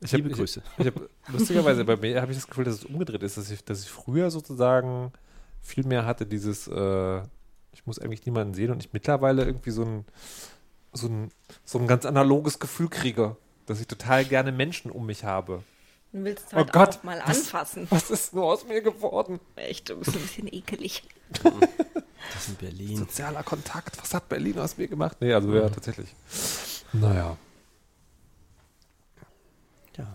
[0.00, 0.62] Ich Liebe hab, Grüße.
[0.78, 3.50] Ich, ich hab, lustigerweise, bei mir habe ich das Gefühl, dass es umgedreht ist, dass
[3.50, 5.12] ich, dass ich früher sozusagen
[5.61, 7.22] viel mehr hatte, dieses, äh,
[7.72, 10.05] ich muss eigentlich niemanden sehen und ich mittlerweile irgendwie so ein,
[10.92, 11.31] so ein,
[11.64, 15.62] so ein ganz analoges Gefühl kriege, dass ich total gerne Menschen um mich habe.
[16.12, 17.87] Du willst es Oh halt Gott, auch mal was- anfassen.
[17.90, 19.40] Was ist nur aus mir geworden?
[19.57, 21.02] Echt, du bist ein bisschen ekelig.
[21.33, 22.96] Das ist in Berlin.
[22.98, 25.16] Sozialer Kontakt, was hat Berlin aus mir gemacht?
[25.20, 26.14] Nee, also ja, tatsächlich.
[26.92, 27.37] Naja.
[29.96, 30.14] Ja.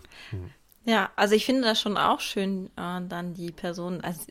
[0.84, 4.22] Ja, also ich finde das schon auch schön, äh, dann die Person, also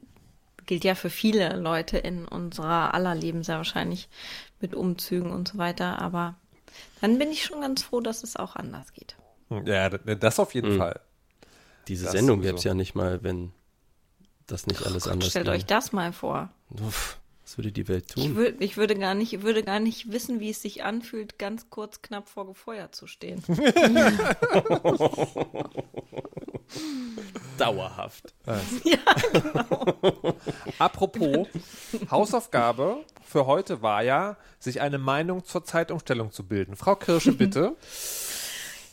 [0.68, 4.08] gilt ja für viele Leute in unserer aller Leben sehr wahrscheinlich
[4.62, 6.36] mit Umzügen und so weiter, aber
[7.02, 9.16] dann bin ich schon ganz froh, dass es auch anders geht.
[9.66, 10.78] Ja, das auf jeden Mhm.
[10.78, 11.00] Fall.
[11.88, 13.52] Diese Das Sendung gäbe es ja nicht mal, wenn
[14.46, 15.58] das nicht alles anders Stellt ginge.
[15.58, 16.50] euch das mal vor.
[16.70, 18.36] Uff, was würde die Welt Ich, tun?
[18.36, 21.70] würd, ich würde gar nicht, ich würde gar nicht wissen, wie es sich anfühlt, ganz
[21.70, 23.42] kurz knapp vor Gefeuer zu stehen.
[27.58, 28.34] Dauerhaft.
[30.78, 31.48] Apropos,
[32.12, 36.76] Hausaufgabe für heute war ja, sich eine Meinung zur Zeitumstellung zu bilden.
[36.76, 37.78] Frau Kirsche, bitte.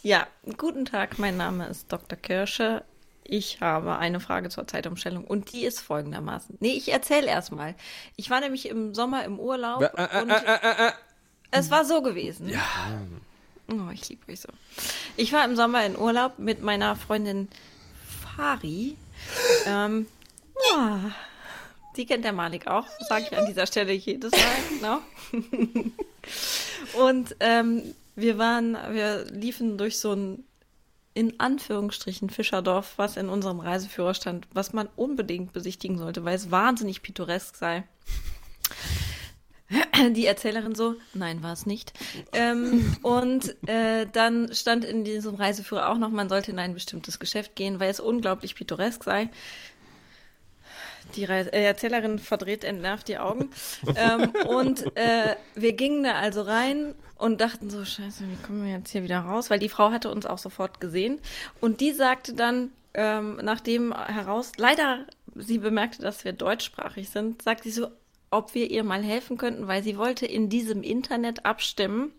[0.05, 2.17] Ja, guten Tag, mein Name ist Dr.
[2.17, 2.85] Kirsche.
[3.25, 6.59] Ich habe eine Frage zur Zeitumstellung und die ist folgendermaßen.
[6.61, 7.75] Nee, ich erzähle erstmal.
[8.17, 10.93] Ich war nämlich im Sommer im Urlaub Äh, äh, und äh, äh, äh.
[11.51, 12.51] es war so gewesen.
[12.51, 12.61] Ja.
[13.73, 14.49] Oh, ich liebe euch so.
[15.17, 17.49] Ich war im Sommer in Urlaub mit meiner Freundin
[18.37, 18.97] Fari.
[19.65, 20.07] Ähm,
[20.71, 21.11] ja,
[21.97, 25.01] die kennt der Malik auch, sage ich an dieser Stelle jedes Mal.
[25.33, 25.83] Genau.
[27.07, 30.45] Und ähm, wir waren, wir liefen durch so ein
[31.15, 36.51] in Anführungsstrichen Fischerdorf, was in unserem Reiseführer stand, was man unbedingt besichtigen sollte, weil es
[36.51, 37.85] wahnsinnig pittoresk sei.
[40.15, 41.93] Die Erzählerin so, nein, war es nicht.
[42.33, 47.19] Ähm, und äh, dann stand in diesem Reiseführer auch noch, man sollte in ein bestimmtes
[47.19, 49.31] Geschäft gehen, weil es unglaublich pittoresk sei.
[51.17, 53.51] Die Reise äh, Erzählerin verdreht entnervt die Augen.
[53.97, 58.73] ähm, und äh, wir gingen da also rein und dachten so, scheiße, wie kommen wir
[58.73, 59.51] jetzt hier wieder raus?
[59.51, 61.21] Weil die Frau hatte uns auch sofort gesehen.
[61.61, 67.65] Und die sagte dann, ähm, nachdem heraus, leider sie bemerkte, dass wir deutschsprachig sind, sagt
[67.65, 67.89] sie so,
[68.31, 72.13] ob wir ihr mal helfen könnten, weil sie wollte in diesem Internet abstimmen,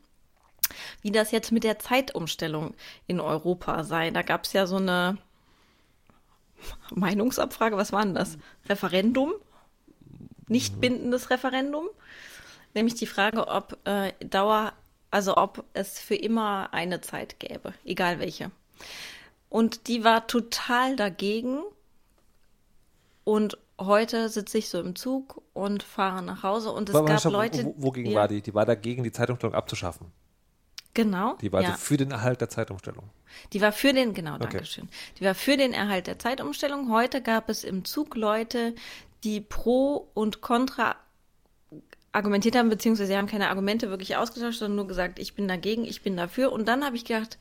[1.02, 2.74] wie das jetzt mit der Zeitumstellung
[3.08, 4.12] in Europa sei.
[4.12, 5.18] Da gab es ja so eine
[6.94, 8.38] Meinungsabfrage, was war denn das?
[8.68, 9.34] Referendum?
[10.48, 11.88] Nicht bindendes Referendum?
[12.74, 14.74] Nämlich die Frage, ob äh, Dauer,
[15.10, 18.52] also ob es für immer eine Zeit gäbe, egal welche.
[19.50, 21.62] Und die war total dagegen.
[23.24, 27.20] Und heute sitze ich so im Zug und fahre nach Hause und es Warte gab
[27.22, 27.66] stopp, Leute.
[27.66, 28.42] wo, wogegen ja, war die?
[28.42, 30.12] Die war dagegen, die Zeitumstellung abzuschaffen.
[30.96, 31.36] Genau.
[31.42, 31.70] Die war ja.
[31.70, 33.04] also für den Erhalt der Zeitumstellung.
[33.54, 34.48] Die war für den, genau, Okay.
[34.50, 34.90] danke schön.
[35.20, 36.90] Die war für den Erhalt der Zeitumstellung.
[36.90, 38.74] Heute gab es im Zug Leute,
[39.24, 40.96] die pro und contra
[42.14, 45.84] argumentiert haben, beziehungsweise sie haben keine Argumente wirklich ausgetauscht, sondern nur gesagt, ich bin dagegen,
[45.84, 46.54] ich bin dafür.
[46.54, 47.38] Und dann habe ich gedacht,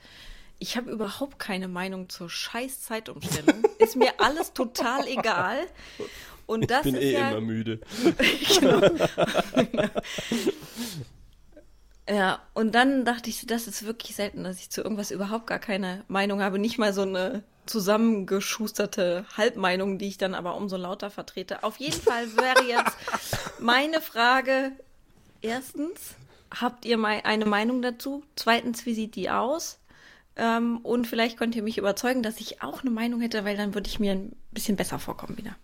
[0.59, 3.62] ich habe überhaupt keine Meinung zur scheiß Zeitumstellung.
[3.79, 5.59] Ist mir alles total egal.
[6.47, 7.81] Und das ich bin ist eh ja, immer müde.
[12.09, 15.59] Ja, und dann dachte ich, das ist wirklich selten, dass ich zu irgendwas überhaupt gar
[15.59, 16.59] keine Meinung habe.
[16.59, 21.62] Nicht mal so eine zusammengeschusterte Halbmeinung, die ich dann aber umso lauter vertrete.
[21.62, 22.97] Auf jeden Fall wäre jetzt
[23.59, 24.73] meine Frage,
[25.40, 26.14] erstens,
[26.61, 28.23] habt ihr mal eine Meinung dazu?
[28.37, 29.79] Zweitens, wie sieht die aus?
[30.37, 33.75] Ähm, und vielleicht könnt ihr mich überzeugen, dass ich auch eine Meinung hätte, weil dann
[33.75, 35.57] würde ich mir ein bisschen besser vorkommen wieder.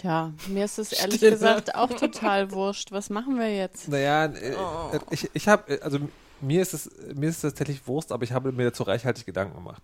[0.00, 1.32] Tja, mir ist es ehrlich Stille.
[1.32, 2.92] gesagt auch total wurscht.
[2.92, 3.88] Was machen wir jetzt?
[3.88, 4.98] Naja, äh, Oh.
[5.10, 5.98] ich, ich habe, also
[6.40, 9.54] mir ist es, mir ist es tatsächlich Wurst, aber ich habe mir dazu reichhaltig Gedanken
[9.56, 9.82] gemacht.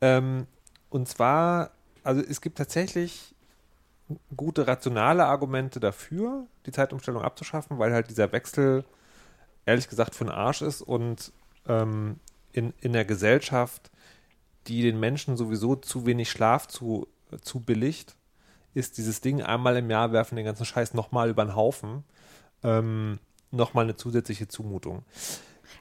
[0.00, 0.46] Ähm,
[0.90, 1.72] und zwar,
[2.04, 3.34] also es gibt tatsächlich
[4.34, 8.84] gute rationale Argumente dafür, die Zeitumstellung abzuschaffen, weil halt dieser Wechsel
[9.66, 11.32] ehrlich gesagt für den Arsch ist und
[11.66, 12.18] ähm,
[12.52, 13.90] in, in der Gesellschaft,
[14.66, 17.06] die den Menschen sowieso zu wenig Schlaf zu,
[17.42, 18.16] zu billigt,
[18.74, 22.04] ist dieses Ding einmal im Jahr werfen den ganzen Scheiß nochmal über den Haufen,
[22.62, 23.18] ähm,
[23.50, 25.02] nochmal eine zusätzliche Zumutung.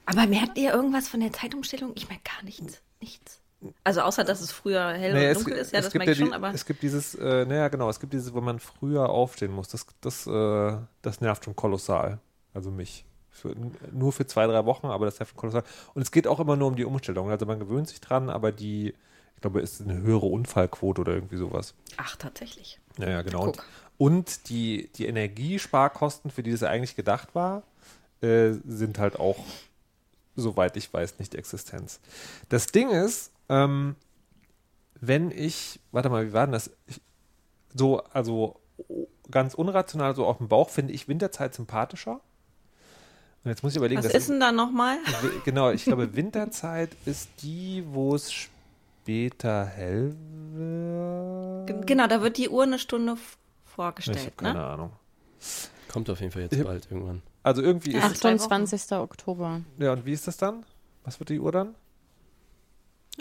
[0.05, 1.91] Aber merkt ihr irgendwas von der Zeitumstellung?
[1.95, 2.81] Ich merke gar nichts.
[3.01, 3.41] Nichts.
[3.83, 5.93] Also außer, dass es früher hell Naja, und es, dunkel gi- ist, ja, es das
[5.95, 8.33] merke ich ja schon, die, aber es gibt dieses, äh, naja genau, es gibt dieses,
[8.33, 9.67] wo man früher aufstehen muss.
[9.69, 12.19] Das, das, äh, das nervt schon kolossal.
[12.53, 13.03] Also mich.
[13.29, 13.53] Für,
[13.91, 15.63] nur für zwei, drei Wochen, aber das ist ja kolossal.
[15.93, 17.29] Und es geht auch immer nur um die Umstellung.
[17.29, 18.95] Also man gewöhnt sich dran, aber die,
[19.37, 21.75] ich glaube, es ist eine höhere Unfallquote oder irgendwie sowas.
[21.97, 22.79] Ach, tatsächlich.
[22.97, 23.43] Ja, ja, genau.
[23.43, 23.57] Und,
[23.99, 27.61] und die, die Energiesparkosten, für die das eigentlich gedacht war,
[28.21, 29.37] äh, sind halt auch,
[30.35, 31.99] soweit ich weiß, nicht Existenz.
[32.49, 33.95] Das Ding ist, ähm,
[34.99, 36.71] wenn ich, warte mal, wie war denn das?
[36.87, 36.99] Ich,
[37.75, 38.59] so, also
[39.29, 42.21] ganz unrational, so auf dem Bauch finde ich Winterzeit sympathischer.
[43.43, 44.97] Und jetzt muss ich überlegen, Was ist denn da nochmal?
[45.45, 48.49] Genau, ich glaube, Winterzeit ist die, wo es
[49.07, 50.13] später hell
[50.51, 51.87] wird.
[51.87, 54.65] Genau, da wird die Uhr eine Stunde f- Ich vorgestellt, habe keine ne?
[54.65, 54.91] Ahnung.
[55.87, 57.21] Kommt auf jeden Fall jetzt Ich- bald irgendwann.
[57.41, 58.41] Also irgendwie ist zwei Wochen.
[58.51, 58.91] 28.
[58.97, 59.61] Oktober.
[59.77, 60.65] Ja, und wie ist das dann?
[61.05, 61.73] Was wird die Uhr dann?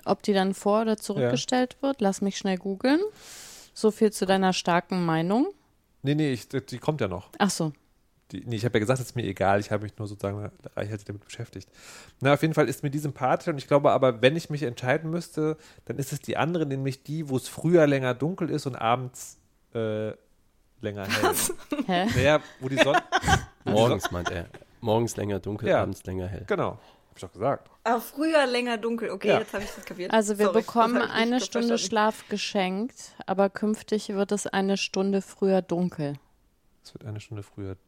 [0.05, 2.99] Ob die dann vor- oder zurückgestellt wird, lass mich schnell googeln.
[3.73, 5.53] So viel zu deiner starken Meinung.
[6.03, 7.29] Nee, nee, ich, die kommt ja noch.
[7.39, 7.73] Ach so.
[8.33, 9.61] Die, nee, ich habe ja gesagt, es ist mir egal.
[9.61, 11.69] Ich habe mich nur sozusagen reichhaltig damit beschäftigt.
[12.21, 13.47] Na, auf jeden Fall ist mir die sympathisch.
[13.49, 17.05] Und ich glaube aber, wenn ich mich entscheiden müsste, dann ist es die andere, nämlich
[17.05, 19.39] die, wo es früher länger dunkel ist und abends
[19.75, 20.09] äh,
[20.81, 21.35] länger hell.
[21.87, 22.07] Hä?
[22.17, 23.03] Naja, wo die Sonne.
[23.65, 24.47] Morgens meint er.
[24.81, 25.83] Morgens länger dunkel, Ja.
[25.83, 26.45] abends länger hell.
[26.49, 26.81] Genau, hab
[27.17, 27.71] ich doch gesagt.
[27.85, 29.11] Aber früher länger dunkel.
[29.11, 29.39] Okay, Ja.
[29.39, 30.13] jetzt habe ich das kapiert.
[30.13, 31.79] Also wir Sorry, bekommen eine Stunde verstanden.
[31.79, 36.15] Schlaf geschenkt, aber künftig wird es eine Stunde früher dunkel.
[36.83, 37.83] Es wird eine Stunde früher dunkel.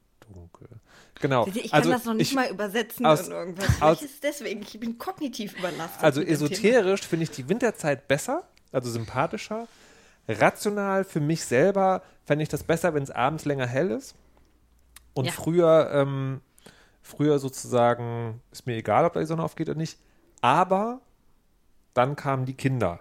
[1.20, 1.44] Genau.
[1.46, 3.82] Seht ihr, Ich kann also das noch nicht ich, mal übersetzen aus- in irgendwas.
[3.82, 6.02] aus- ist es deswegen, ich bin kognitiv überlastet.
[6.02, 9.66] Also esoterisch finde ich die Winterzeit besser, also sympathischer.
[10.28, 14.14] Rational für mich selber fände ich das besser, wenn es abends länger hell ist.
[15.14, 15.32] Und Ja.
[15.32, 16.40] früher, ähm,
[17.02, 19.98] früher sozusagen, ist mir egal, ob da die Sonne aufgeht oder nicht.
[20.42, 21.00] Aber
[21.94, 23.00] dann kamen die Kinder.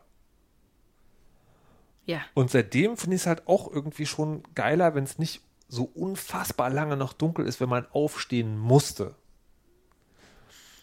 [2.05, 2.21] Ja.
[2.33, 6.69] Und seitdem finde ich es halt auch irgendwie schon geiler, wenn es nicht so unfassbar
[6.69, 9.15] lange noch dunkel ist, wenn man aufstehen musste.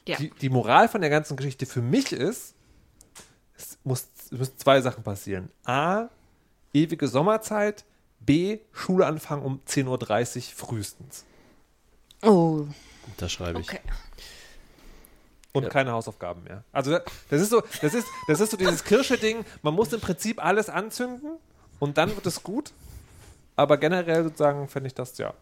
[0.06, 0.16] Ja.
[0.18, 2.54] Die, die Moral von der ganzen Geschichte für mich ist,
[3.56, 5.50] es, muss, es müssen zwei Sachen passieren.
[5.64, 6.08] A,
[6.72, 7.84] ewige Sommerzeit.
[8.20, 11.24] B, Schuleanfang um 10.30 Uhr frühestens.
[12.22, 12.66] Oh,
[13.18, 13.68] Das schreibe ich.
[13.68, 13.80] Okay.
[15.52, 15.68] Und Ja.
[15.68, 16.64] keine Hausaufgaben mehr.
[16.72, 16.98] Also
[17.30, 20.68] das ist so, das ist, das ist so dieses Kirsche-Ding, man muss im Prinzip alles
[20.68, 21.36] anzünden
[21.80, 22.72] und dann wird es gut.
[23.56, 25.32] Aber generell sozusagen fände ich das, ja.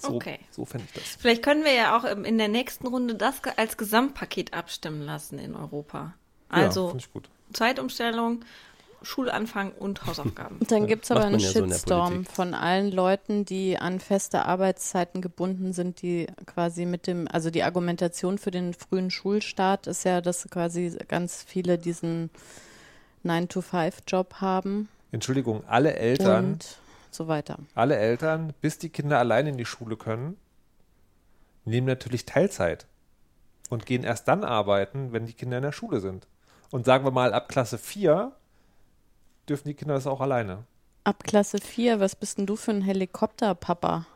[0.00, 0.38] So, Okay.
[0.50, 1.16] so fände ich das.
[1.18, 5.38] Vielleicht können wir ja auch in der nächsten Runde das ge- als Gesamtpaket abstimmen lassen
[5.38, 6.14] in Europa.
[6.50, 7.28] ja, Also gut.
[7.52, 8.42] Zeitumstellung,
[9.02, 10.58] Schulanfang und Hausaufgaben.
[10.68, 12.32] dann gibt es aber einen ja so Shitstorm Politik.
[12.32, 17.62] von allen Leuten, die an feste Arbeitszeiten gebunden sind, die quasi mit dem, also die
[17.62, 22.30] Argumentation für den frühen Schulstart ist ja, dass quasi ganz viele diesen
[23.24, 26.78] 9-to-5-Job haben Entschuldigung, alle Eltern, und
[27.14, 27.58] so weiter.
[27.74, 30.36] alle Eltern, bis die Kinder allein in die Schule können,
[31.64, 32.86] nehmen natürlich Teilzeit
[33.68, 36.26] und gehen erst dann arbeiten, wenn die Kinder in der Schule sind.
[36.70, 38.32] Und sagen wir mal, ab Klasse 4
[39.48, 40.64] dürfen die Kinder das auch alleine.
[41.04, 44.06] Ab Klasse 4, was bist denn du für ein Helikopterpapa?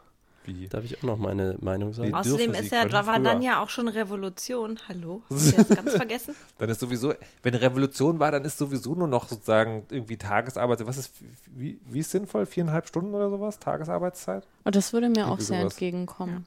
[0.45, 0.69] Wie?
[0.69, 2.09] Darf ich auch noch meine Meinung sagen?
[2.11, 2.15] Nee.
[2.15, 4.79] Außerdem ist ja können Java dann ja auch schon Revolution.
[4.89, 5.23] Hallo?
[5.31, 6.35] Hast du das ganz vergessen?
[6.59, 10.87] Dann ist sowieso, wenn Revolution war, dann ist sowieso nur noch sozusagen irgendwie Tagesarbeit.
[10.87, 11.13] Was ist,
[11.47, 12.45] wie, wie ist sinnvoll?
[12.47, 13.59] Viereinhalb Stunden oder sowas?
[13.59, 14.47] Tagesarbeitszeit?
[14.65, 15.73] Und das würde mir auch Irgendwie sehr sowas.
[15.73, 16.47] entgegenkommen.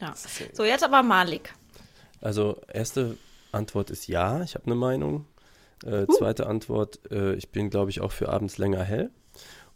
[0.00, 0.08] Ja.
[0.08, 0.14] Ja-
[0.52, 1.54] So, jetzt aber Malik.
[2.20, 3.16] Also, erste
[3.52, 5.26] Antwort ist ja, ich habe eine Meinung.
[5.84, 9.10] Äh, zweite Antwort, äh, ich bin, glaube ich, auch für abends länger hell.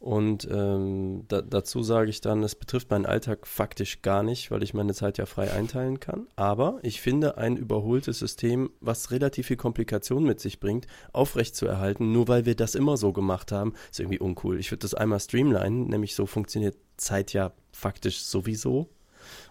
[0.00, 4.62] Und ähm, da, dazu sage ich dann, es betrifft meinen Alltag faktisch gar nicht, weil
[4.62, 6.28] ich meine Zeit ja frei einteilen kann.
[6.36, 12.28] Aber ich finde ein überholtes System, was relativ viel Komplikation mit sich bringt, aufrechtzuerhalten, nur
[12.28, 14.60] weil wir das immer so gemacht haben, ist irgendwie uncool.
[14.60, 18.88] Ich würde das einmal streamlinen, nämlich so funktioniert Zeit ja faktisch sowieso.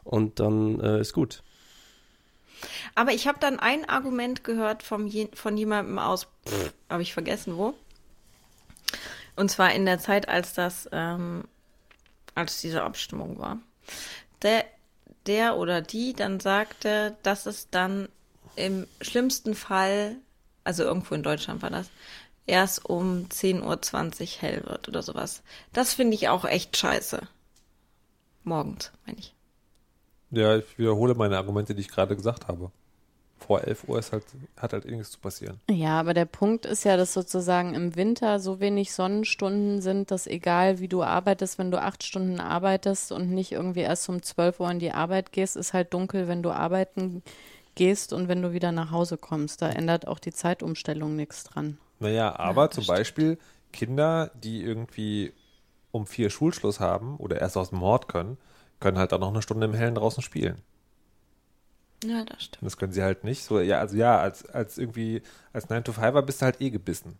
[0.06, 1.44] Und dann äh, ist gut.
[2.96, 6.28] Aber ich habe dann ein Argument gehört vom von jemandem aus,
[6.90, 7.74] habe ich vergessen wo.
[9.38, 11.45] Und zwar in der Zeit, als das, ähm,
[12.36, 13.60] als diese Abstimmung war.
[14.41, 14.65] Der,
[15.28, 18.10] der oder die dann sagte, dass es dann
[18.56, 20.15] im schlimmsten Fall,
[20.63, 21.89] also irgendwo in Deutschland war das,
[22.47, 25.43] erst um 10.20 Uhr hell wird oder sowas.
[25.71, 27.21] Das finde ich auch echt scheiße.
[28.43, 29.36] Morgens, meine ich.
[30.32, 32.71] Ja, ich wiederhole meine Argumente, die ich gerade gesagt habe.
[33.39, 34.26] Vor 11 Uhr ist halt,
[34.58, 35.62] hat halt irgendwas zu passieren.
[35.69, 40.28] Ja, aber der Punkt ist ja, dass sozusagen im Winter so wenig Sonnenstunden sind, dass
[40.28, 44.60] egal wie du arbeitest, wenn du acht Stunden arbeitest und nicht irgendwie erst um 12
[44.60, 47.23] Uhr in die Arbeit gehst, ist halt dunkel, wenn du arbeiten
[47.76, 49.62] gehst und wenn du wieder nach Hause kommst.
[49.62, 51.78] Da ändert auch die Zeitumstellung nichts dran.
[52.00, 52.97] Naja, aber das zum stimmt.
[52.97, 53.38] Beispiel
[53.71, 55.34] Kinder, die irgendwie
[55.91, 58.38] um vier Schulschluss haben oder erst aus dem Hort können,
[58.80, 60.62] können halt dann noch eine Stunde im Hellen draußen spielen.
[62.04, 62.62] Ja, das stimmt.
[62.62, 63.44] Und das können sie halt nicht.
[63.44, 65.22] So, ja, also ja, als, als irgendwie,
[65.54, 67.18] als 9 to 5er bist du halt eh gebissen.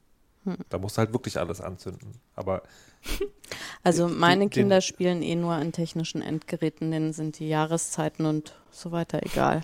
[0.70, 2.14] Da musst du halt wirklich alles anzünden.
[2.36, 2.64] Aber
[3.84, 8.54] Also meine den- Kinder spielen eh nur an technischen Endgeräten, denen sind die Jahreszeiten und
[8.72, 9.64] so weiter egal.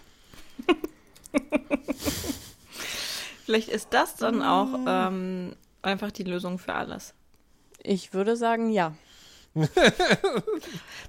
[3.45, 7.13] Vielleicht ist das dann auch ähm, einfach die Lösung für alles.
[7.81, 8.93] Ich würde sagen, ja.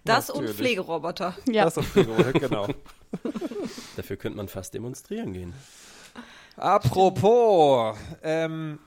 [0.04, 0.50] Das und.
[0.50, 1.34] Pflegeroboter.
[1.48, 2.68] Ja, das auf Pflege, genau.
[3.96, 5.54] Dafür könnte man fast demonstrieren gehen.
[6.56, 8.78] Apropos, ähm,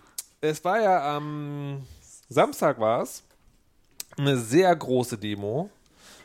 [0.42, 1.86] es war ja am
[2.30, 3.24] Samstag war es
[4.18, 5.70] eine sehr große Demo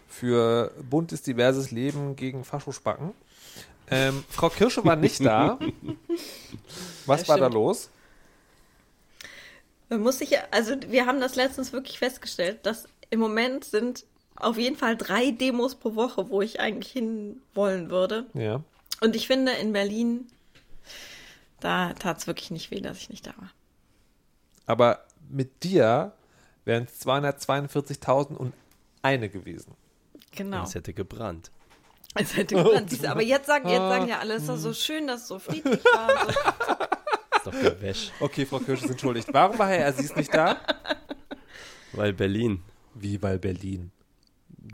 [0.08, 3.12] für buntes, diverses Leben gegen Faschospacken.
[3.90, 5.58] Ähm, Frau Kirsche war nicht da.
[7.06, 7.90] Was Ja, war da los?
[9.88, 14.56] Man muss sich, also wir haben das letztens wirklich festgestellt, dass im Moment sind auf
[14.56, 18.26] jeden Fall drei Demos pro Woche, wo ich eigentlich hin wollen würde.
[18.32, 18.62] Ja.
[19.02, 20.28] Und ich finde, in Berlin,
[21.60, 23.50] da tat es wirklich nicht weh, dass ich nicht da war.
[24.64, 26.12] Aber mit dir
[26.64, 28.54] wären es 242.000 und
[29.02, 29.74] eine gewesen.
[30.30, 30.62] Genau.
[30.62, 31.50] Es hätte gebrannt.
[32.14, 33.04] Es hätte gebrannt.
[33.04, 35.84] Aber jetzt sagen, jetzt sagen ja alle, es ist so schön, dass es so friedlich
[35.84, 36.32] war.
[36.32, 36.40] So.
[37.36, 38.12] Ist doch gewäsch.
[38.20, 39.28] Okay, Frau Kirsche ist entschuldigt.
[39.32, 40.58] Warum war Herr Aziz nicht da?
[41.92, 42.62] Weil Berlin.
[42.94, 43.90] Wie, weil Berlin.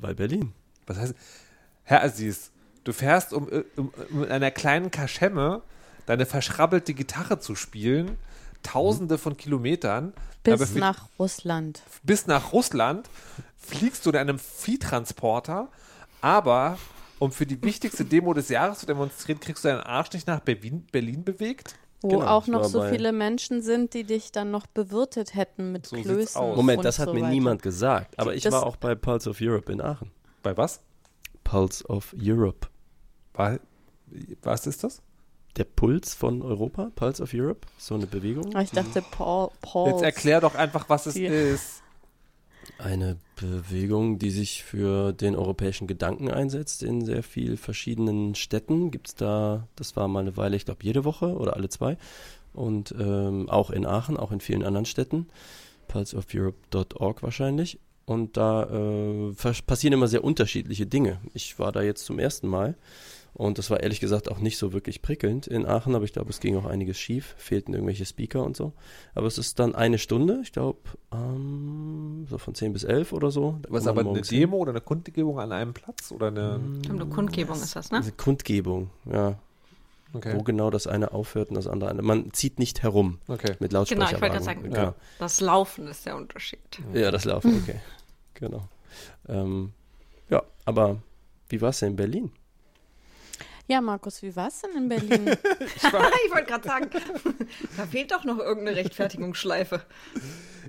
[0.00, 0.52] Weil Berlin.
[0.86, 1.14] Was heißt,
[1.84, 2.50] Herr Aziz,
[2.84, 5.62] du fährst, um, um, um in einer kleinen Kaschemme
[6.06, 8.16] deine verschrabbelte Gitarre zu spielen,
[8.62, 11.82] tausende von Kilometern, bis nach Russland.
[12.02, 13.08] bis nach Russland,
[13.56, 15.68] fliegst du in einem Viehtransporter,
[16.20, 16.78] aber
[17.18, 20.40] um für die wichtigste Demo des Jahres zu demonstrieren, kriegst du deinen Arsch nicht nach
[20.40, 21.74] Berlin, Berlin bewegt?
[22.00, 25.86] Wo Genau, auch noch so viele Menschen sind, die dich dann noch bewirtet hätten mit
[25.86, 26.40] So Klößen.
[26.40, 26.56] aus.
[26.56, 27.30] Moment, und das hat so mir weiter.
[27.32, 28.16] niemand gesagt.
[28.18, 30.10] Aber ich Das- war auch bei Pulse of Europe in Aachen.
[30.42, 30.80] Bei was?
[31.42, 32.68] Pulse of Europe.
[33.34, 33.58] War,
[34.42, 35.02] was ist das?
[35.56, 36.90] Der Puls von Europa?
[36.94, 37.66] Pulse of Europe?
[37.78, 38.46] So eine Bewegung?
[38.54, 39.90] Aber ich dachte, Paul, Paul.
[39.90, 41.82] Jetzt erklär doch einfach, was es ist.
[42.78, 48.90] Eine Bewegung, die sich für den europäischen Gedanken einsetzt in sehr viel verschiedenen Städten.
[48.90, 51.96] Gibt es da, das war mal eine Weile, ich glaube jede Woche oder alle zwei.
[52.52, 55.28] Und ähm, auch in Aachen, auch in vielen anderen Städten.
[55.88, 57.78] pulseofeurope.org wahrscheinlich.
[58.04, 59.34] Und da äh,
[59.66, 61.20] passieren immer sehr unterschiedliche Dinge.
[61.34, 62.74] Ich war da jetzt zum ersten Mal
[63.34, 66.30] und das war ehrlich gesagt auch nicht so wirklich prickelnd in Aachen, aber ich glaube,
[66.30, 68.72] es ging auch einiges schief, fehlten irgendwelche Speaker und so.
[69.14, 70.78] Aber es ist dann eine Stunde, ich glaube,
[71.12, 73.58] ähm, so von 10 bis 11 oder so.
[73.68, 74.40] Was aber eine morgens hin.
[74.40, 76.60] Demo oder eine Kundgebung an einem Platz oder eine.
[76.88, 77.98] Eine Kundgebung ist das, ne?
[77.98, 79.38] Eine Kundgebung, ja.
[80.14, 80.32] Okay.
[80.34, 81.90] Wo genau das eine aufhört und das andere.
[81.90, 83.56] eine- Man zieht nicht herum okay.
[83.60, 84.32] mit Genau, ich wollte Lautsprecherwagen.
[84.32, 84.94] gerade sagen, Genau.
[85.18, 86.60] das Laufen ist der Unterschied.
[86.94, 87.78] Ja, das Laufen, okay.
[88.32, 88.66] genau.
[89.28, 89.72] Ähm,
[90.30, 91.02] ja, aber
[91.50, 92.30] wie war es denn in Berlin?
[93.68, 95.28] Ja, Markus, wie war es denn in Berlin?
[95.76, 95.82] ich
[96.32, 96.90] wollte gerade sagen,
[97.76, 99.82] da fehlt doch noch irgendeine Rechtfertigungsschleife.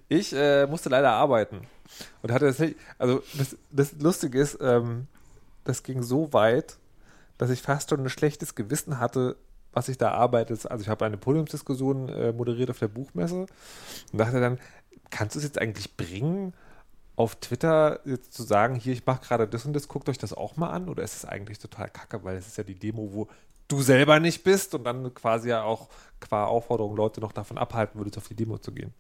[0.10, 1.62] Ich äh, musste leider arbeiten
[2.22, 2.76] und hatte das nicht.
[2.98, 5.08] Also das, das Lustige ist, ähm,
[5.64, 6.78] das ging so weit,
[7.38, 9.38] dass ich fast schon ein schlechtes Gewissen hatte,
[9.72, 10.58] was ich da arbeite.
[10.70, 13.46] Also ich habe eine Podiumsdiskussion äh, moderiert auf der Buchmesse
[14.12, 14.60] und dachte dann,
[15.10, 16.54] kannst du es jetzt eigentlich bringen,
[17.20, 20.32] auf Twitter jetzt zu sagen, hier, ich mache gerade das und das, guckt euch das
[20.32, 20.88] auch mal an?
[20.88, 23.28] Oder ist es eigentlich total kacke, weil es ist ja die Demo, wo
[23.68, 25.90] du selber nicht bist und dann quasi ja auch
[26.22, 28.94] qua Aufforderung Leute noch davon abhalten würdest, auf die Demo zu gehen.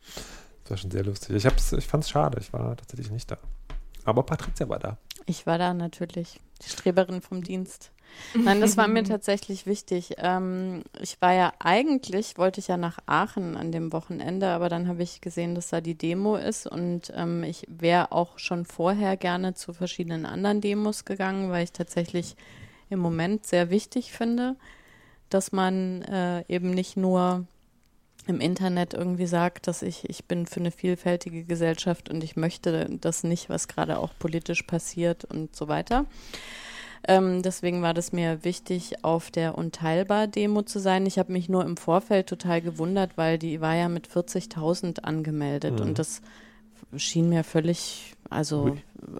[0.63, 1.33] Das war schon sehr lustig.
[1.33, 3.37] Ich, ich fand es schade, ich war tatsächlich nicht da.
[4.03, 4.97] Aber Patricia war da.
[5.25, 7.93] Ich war da natürlich, die Streberin vom Dienst.
[8.33, 10.15] Nein, das war mir tatsächlich wichtig.
[10.17, 14.87] Ähm, ich war ja eigentlich, wollte ich ja nach Aachen an dem Wochenende, aber dann
[14.87, 19.17] habe ich gesehen, dass da die Demo ist und ähm, ich wäre auch schon vorher
[19.17, 22.35] gerne zu verschiedenen anderen Demos gegangen, weil ich tatsächlich
[22.89, 24.55] im Moment sehr wichtig finde,
[25.29, 27.45] dass man äh, eben nicht nur
[28.27, 32.87] im Internet irgendwie sagt, dass ich, ich bin für eine vielfältige Gesellschaft und ich möchte
[33.01, 36.05] das nicht, was gerade auch politisch passiert und so weiter.
[37.07, 41.05] Ähm, deswegen war das mir wichtig, auf der Unteilbar-Demo zu sein.
[41.05, 45.75] Ich habe mich nur im Vorfeld total gewundert, weil die war ja mit 40.000 angemeldet
[45.79, 45.81] Mhm.
[45.87, 46.21] und das
[46.97, 48.75] schien mir völlig, also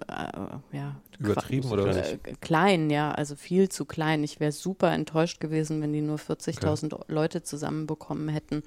[0.08, 1.96] äh, ja, Übertrieben oder was?
[1.96, 4.24] äh, klein, ja, also viel zu klein.
[4.24, 8.62] Ich wäre super enttäuscht gewesen, wenn die nur 40.000 Leute zusammenbekommen hätten.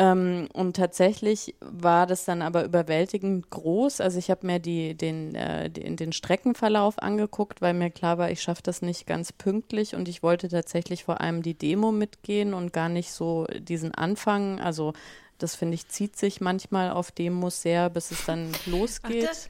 [0.00, 4.00] Ähm, und tatsächlich war das dann aber überwältigend groß.
[4.00, 8.30] Also ich habe mir die, den, äh, den, den Streckenverlauf angeguckt, weil mir klar war,
[8.30, 12.54] ich schaffe das nicht ganz pünktlich und ich wollte tatsächlich vor allem die Demo mitgehen
[12.54, 14.60] und gar nicht so diesen Anfang.
[14.60, 14.92] Also
[15.38, 19.24] das finde ich zieht sich manchmal auf Demos sehr, bis es dann losgeht.
[19.28, 19.48] das-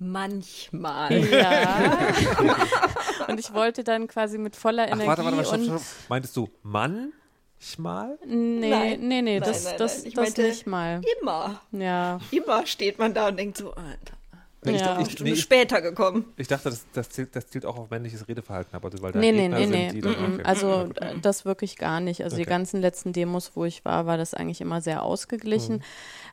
[0.00, 1.12] Manchmal.
[1.28, 2.08] Ja.
[3.28, 5.82] und ich wollte dann quasi mit voller Ach, Energie warte, warte, warte, stopp, und stopp.
[6.08, 6.48] Meintest du
[7.60, 8.18] manchmal?
[8.26, 9.00] nee, Nein.
[9.00, 10.06] nee, nee, Nein, das, nein, das, nein.
[10.08, 11.00] Ich das meinte- nicht mal.
[11.20, 11.60] Immer.
[11.72, 14.18] Ja, Immer steht man da und denkt so, Alter,
[14.64, 15.00] Nee, ich, Ja.
[15.00, 16.32] ich, Stunde nee, später gekommen.
[16.36, 19.20] ich dachte, das, das, zielt, das zielt auch auf männliches Redeverhalten ab, also weil da
[19.20, 19.92] nee, nee, Gegner nee, sind, nee.
[19.92, 20.34] die dann, mm, mm.
[20.34, 20.42] okay.
[20.44, 20.68] Also
[21.00, 22.24] Ja, das wirklich gar nicht.
[22.24, 22.50] Also die Okay.
[22.50, 25.76] ganzen letzten Demos, wo ich war, war das eigentlich immer sehr ausgeglichen.
[25.76, 25.82] Mhm.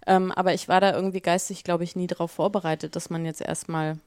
[0.07, 3.41] Ähm, aber ich war da irgendwie geistig, glaube ich, nie darauf vorbereitet, dass man jetzt
[3.41, 3.99] erstmal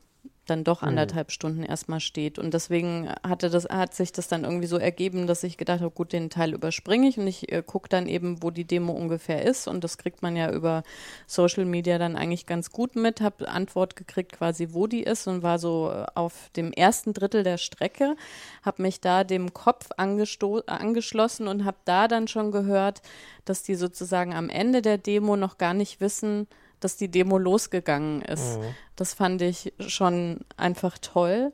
[0.50, 0.88] dann doch Mhm.
[0.88, 2.38] anderthalb Stunden erstmal steht.
[2.38, 5.90] Und deswegen hatte das, hat sich das dann irgendwie so ergeben, dass ich gedacht habe,
[5.90, 9.44] gut, den Teil überspringe ich und ich äh, gucke dann eben, wo die Demo ungefähr
[9.44, 9.68] ist.
[9.68, 10.82] Und das kriegt man ja über
[11.26, 13.20] Social Media dann eigentlich ganz gut mit.
[13.20, 17.42] Habe Antwort gekriegt quasi, wo die ist und war so äh, auf dem ersten Drittel
[17.42, 18.16] der Strecke.
[18.62, 23.02] Habe mich da dem Kopf angeschlossen und habe da dann schon gehört,
[23.44, 26.46] dass die sozusagen am Ende der Demo noch gar nicht wissen,
[26.80, 28.58] dass die Demo losgegangen ist.
[28.96, 31.52] Das fand ich schon einfach toll.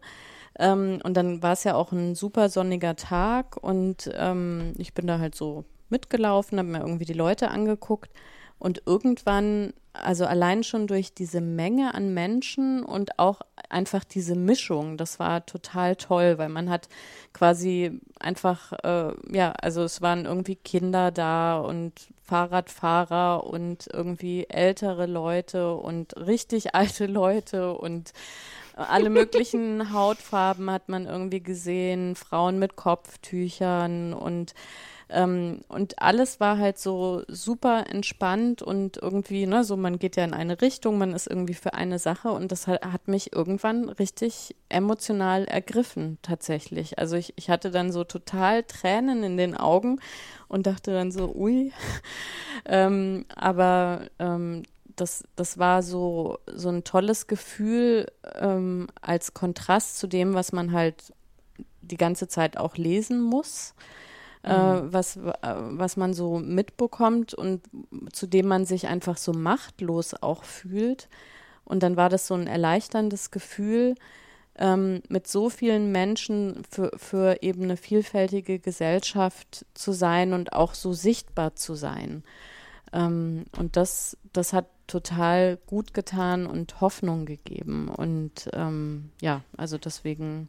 [0.59, 5.07] Ähm, und dann war es ja auch ein super sonniger Tag und ähm, ich bin
[5.07, 8.11] da halt so mitgelaufen, habe mir irgendwie die Leute angeguckt
[8.65, 14.97] und irgendwann, also allein schon durch diese Menge an Menschen und auch einfach diese Mischung,
[14.97, 16.89] das war total toll, weil man hat
[17.35, 21.93] quasi einfach, äh, ja, also es waren irgendwie Kinder da und
[22.23, 28.15] Fahrradfahrer und irgendwie ältere Leute und richtig alte Leute und
[28.77, 34.55] alle möglichen Hautfarben hat man irgendwie gesehen, Frauen mit Kopftüchern und
[35.15, 40.25] ähm, und alles war halt so super entspannt und irgendwie, ne, so man geht ja
[40.25, 43.89] in eine Richtung, man ist irgendwie für eine Sache und das hat, hat mich irgendwann
[43.89, 46.99] richtig emotional ergriffen, tatsächlich.
[46.99, 50.01] Also ich, ich hatte dann so total Tränen in den Augen
[50.49, 51.73] und dachte dann so, ui.
[52.65, 54.65] ähm, aber ähm,
[54.97, 60.73] das, das war so, so ein tolles Gefühl ähm, als Kontrast zu dem, was man
[60.73, 61.13] halt
[61.83, 63.75] die ganze Zeit auch lesen muss,
[64.45, 67.63] äh, was, äh, was man so mitbekommt und
[68.13, 71.09] zu dem man sich einfach so machtlos auch fühlt.
[71.65, 73.95] Und dann war das so ein erleichterndes Gefühl,
[74.57, 80.75] ähm, mit so vielen Menschen für, für eben eine vielfältige Gesellschaft zu sein und auch
[80.75, 82.23] so sichtbar zu sein.
[82.93, 87.89] Ähm, und das, das hat total gut getan und Hoffnung gegeben.
[87.89, 90.49] Und ähm, ja, also deswegen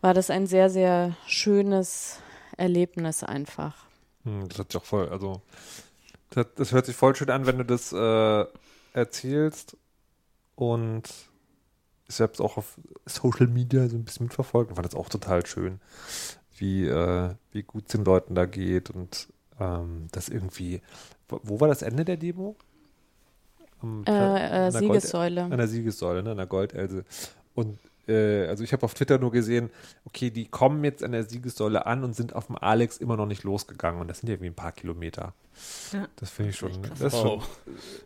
[0.00, 2.20] war das ein sehr, sehr schönes
[2.62, 3.84] Erlebnis einfach.
[4.24, 5.42] Hm, das hört sich auch voll, also
[6.30, 8.46] das, das hört sich voll schön an, wenn du das äh,
[8.94, 9.76] erzählst
[10.54, 11.02] und
[12.08, 15.44] ich es auch auf Social Media so ein bisschen mitverfolgt und fand das auch total
[15.46, 15.80] schön,
[16.56, 20.82] wie, äh, wie gut es den Leuten da geht und ähm, das irgendwie,
[21.28, 22.56] wo, war das Ende der Demo?
[23.80, 25.42] Am Äh, äh, an der Gold- Siegessäule.
[25.44, 27.04] an der Siegessäule, ne, an der Goldelse.
[27.54, 27.78] Und
[28.08, 29.70] äh, also ich habe auf Twitter nur gesehen,
[30.04, 33.26] okay, die kommen jetzt an der Siegessäule an und sind auf dem Alex immer noch
[33.26, 34.00] nicht losgegangen.
[34.00, 35.34] Und das sind ja irgendwie ein paar Kilometer.
[35.92, 36.08] Ja.
[36.16, 37.44] Das finde ich schon, das ist Wow.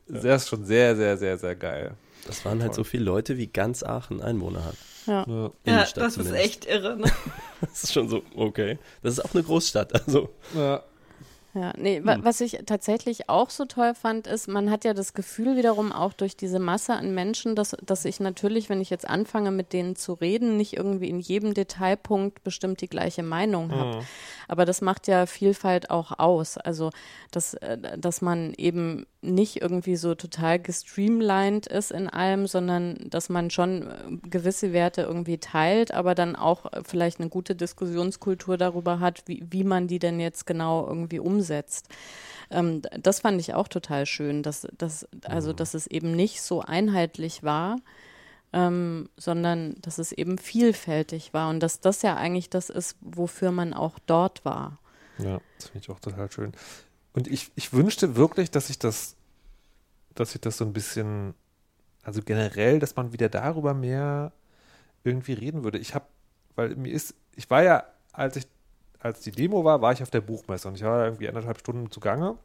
[0.08, 1.94] schon, das ist schon sehr, sehr, sehr, sehr geil.
[2.26, 4.76] Das waren halt so viele Leute, wie ganz Aachen Einwohner hat.
[5.06, 5.24] Ja.
[5.28, 5.52] Ja.
[5.64, 6.44] Das ist zumindest.
[6.44, 6.96] echt irre.
[6.96, 7.10] Ne?
[7.60, 8.78] Das ist schon so, okay.
[9.02, 10.28] Das ist auch eine Großstadt, also.
[10.54, 10.82] Ja.
[11.56, 15.14] Ja, nee, wa was ich tatsächlich auch so toll fand, ist, man hat ja das
[15.14, 19.08] Gefühl wiederum auch durch diese Masse an Menschen, dass, dass ich natürlich, wenn ich jetzt
[19.08, 24.04] anfange, mit denen zu reden, nicht irgendwie in jedem Detailpunkt bestimmt die gleiche Meinung habe.
[24.48, 26.58] Aber das macht ja Vielfalt auch aus.
[26.58, 26.90] Also,
[27.30, 33.28] dass, äh, dass man eben nicht irgendwie so total gestreamlined ist in allem, sondern dass
[33.28, 38.56] man schon äh, gewisse Werte irgendwie teilt, aber dann auch äh, vielleicht eine gute Diskussionskultur
[38.56, 41.88] darüber hat, wie, wie man die denn jetzt genau irgendwie umsetzt.
[42.50, 46.62] Ähm, das fand ich auch total schön, dass, dass, also, dass es eben nicht so
[46.62, 47.76] einheitlich war,
[48.52, 53.50] ähm, sondern dass es eben vielfältig war und dass das ja eigentlich das ist, wofür
[53.50, 54.78] man auch dort war.
[55.18, 56.52] Ja, das finde ich auch total schön.
[57.12, 59.15] Und ich, ich wünschte wirklich, dass ich das,
[60.16, 61.34] dass ich das so ein bisschen,
[62.02, 64.32] also generell, dass man wieder darüber mehr
[65.04, 65.78] irgendwie reden würde.
[65.78, 66.06] Ich habe,
[66.56, 68.46] weil mir ist, ich war ja, als ich,
[68.98, 71.90] als die Demo war, war ich auf der Buchmesse und ich war irgendwie anderthalb Stunden
[71.90, 72.36] zugange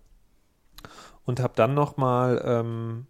[1.25, 3.07] und habe dann nochmal, ähm,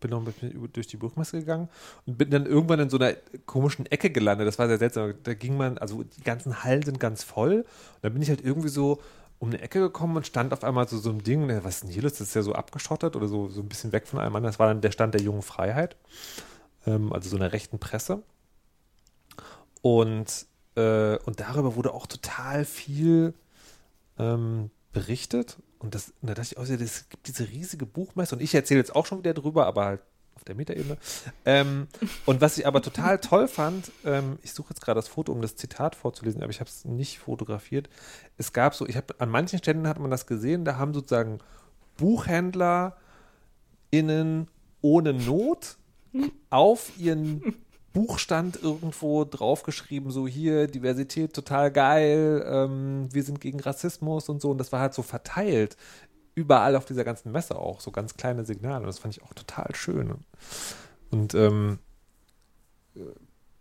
[0.00, 0.24] bin noch
[0.72, 1.68] durch die Buchmesse gegangen
[2.06, 3.14] und bin dann irgendwann in so einer
[3.44, 4.48] komischen Ecke gelandet.
[4.48, 5.14] Das war sehr seltsam.
[5.22, 7.66] Da ging man, also die ganzen Hallen sind ganz voll.
[7.96, 9.00] Und dann bin ich halt irgendwie so
[9.40, 11.48] um eine Ecke gekommen und stand auf einmal so so einem Ding.
[11.64, 12.12] Was ist denn hier los?
[12.12, 14.52] Das ist ja so abgeschottet oder so, so ein bisschen weg von allem anderen.
[14.52, 15.96] Das war dann der Stand der jungen Freiheit.
[16.86, 18.22] Ähm, also so einer rechten Presse.
[19.80, 23.32] Und, äh, und darüber wurde auch total viel
[24.18, 25.56] ähm, berichtet.
[25.78, 28.94] Und das, da dachte ich auch, es gibt diese riesige Buchmesse und ich erzähle jetzt
[28.94, 30.00] auch schon wieder drüber, aber halt
[30.40, 30.96] auf der Metaebene.
[31.44, 31.86] Ähm,
[32.24, 35.42] und was ich aber total toll fand, ähm, ich suche jetzt gerade das Foto, um
[35.42, 37.88] das Zitat vorzulesen, aber ich habe es nicht fotografiert.
[38.38, 41.38] Es gab so, ich habe an manchen Stellen hat man das gesehen, da haben sozusagen
[41.96, 42.96] Buchhändler
[43.90, 44.48] innen
[44.80, 45.76] ohne Not
[46.50, 47.54] auf ihren
[47.92, 54.50] Buchstand irgendwo draufgeschrieben, so hier, Diversität total geil, ähm, wir sind gegen Rassismus und so.
[54.50, 55.76] Und das war halt so verteilt
[56.40, 58.80] überall auf dieser ganzen Messe auch, so ganz kleine Signale.
[58.80, 60.14] Und das fand ich auch total schön.
[61.10, 61.78] Und ähm,
[62.94, 63.00] äh,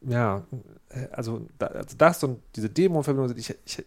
[0.02, 0.46] ja,
[1.12, 3.86] also, da, also das und diese Demo in Verbindung, ich, ich,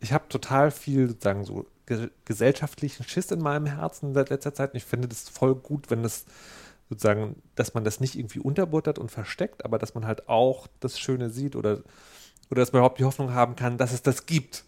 [0.00, 4.72] ich habe total viel sozusagen so ge gesellschaftlichen Schiss in meinem Herzen seit letzter Zeit.
[4.72, 6.24] Und ich finde das voll gut, wenn das
[6.88, 10.98] sozusagen, dass man das nicht irgendwie unterbuttert und versteckt, aber dass man halt auch das
[10.98, 11.82] Schöne sieht oder,
[12.50, 14.64] oder dass man überhaupt die Hoffnung haben kann, dass es das gibt.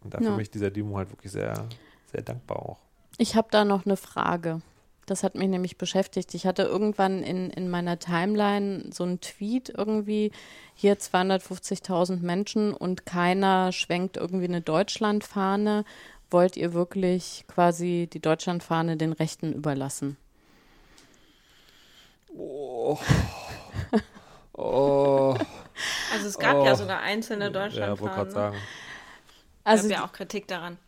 [0.00, 0.36] Und dafür ja.
[0.36, 1.68] mich dieser Demo halt wirklich sehr,
[2.16, 2.78] sehr dankbar auch.
[3.18, 4.62] Ich habe da noch eine Frage.
[5.04, 6.34] Das hat mich nämlich beschäftigt.
[6.34, 10.32] Ich hatte irgendwann in, in meiner Timeline so einen Tweet irgendwie,
[10.74, 15.84] hier 250.000 Menschen und keiner schwenkt irgendwie eine Deutschlandfahne.
[16.30, 20.16] Wollt ihr wirklich quasi die Deutschlandfahne den Rechten überlassen?
[22.34, 22.98] Oh.
[24.54, 25.36] oh.
[26.12, 26.64] Also es gab oh.
[26.64, 27.96] ja sogar einzelne Deutschlandfahnen.
[27.96, 28.56] Ja, wollte gerade sagen.
[29.62, 30.78] Also ja auch Kritik daran.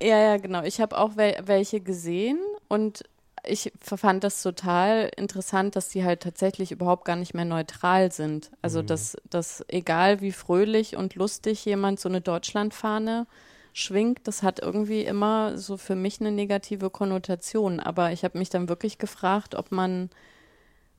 [0.00, 0.62] Ja, ja, genau.
[0.62, 2.38] Ich habe auch wel welche gesehen
[2.68, 3.04] und
[3.48, 8.50] ich fand das total interessant, dass die halt tatsächlich überhaupt gar nicht mehr neutral sind.
[8.60, 8.86] Also, mhm.
[8.86, 13.26] dass, dass egal wie fröhlich und lustig jemand so eine Deutschlandfahne
[13.72, 17.78] schwingt, das hat irgendwie immer so für mich eine negative Konnotation.
[17.80, 20.10] Aber ich habe mich dann wirklich gefragt, ob man,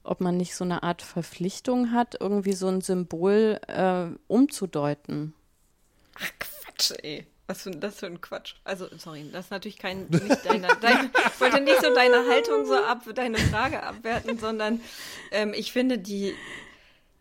[0.03, 5.33] ob man nicht so eine Art Verpflichtung hat, irgendwie so ein Symbol äh, umzudeuten.
[6.15, 7.27] Ach Quatsch, ey.
[7.47, 8.55] Was für das für ein Quatsch.
[8.65, 12.65] Also, sorry, das ist natürlich kein, nicht deine, deine, ich wollte nicht so deine Haltung
[12.65, 14.81] so ab, deine Frage abwerten, sondern
[15.31, 16.35] ähm, ich finde die,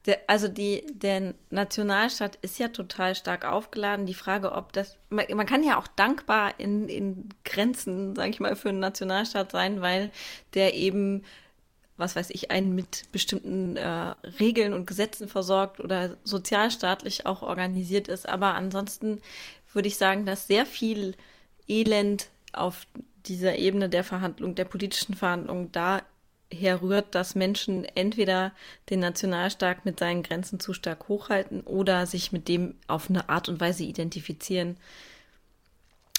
[0.05, 4.07] der, also die, der Nationalstaat ist ja total stark aufgeladen.
[4.07, 8.41] Die Frage, ob das, man, man kann ja auch dankbar in, in Grenzen, sage ich
[8.41, 10.11] mal, für einen Nationalstaat sein, weil
[10.55, 11.22] der eben
[11.99, 18.09] was weiß ich, einen mit bestimmten äh, Regeln und Gesetzen versorgt oder sozialstaatlich auch organisiert
[18.09, 18.29] ist.
[18.29, 19.22] Aber ansonsten
[19.77, 21.14] würde ich sagen, dass sehr viel
[21.68, 22.87] Elend auf
[23.27, 28.53] dieser Ebene der Verhandlung, der politischen Verhandlung daher rührt, dass Menschen entweder
[28.91, 33.49] den Nationalstaat mit seinen Grenzen zu stark hochhalten oder sich mit dem auf eine Art
[33.49, 34.77] und Weise identifizieren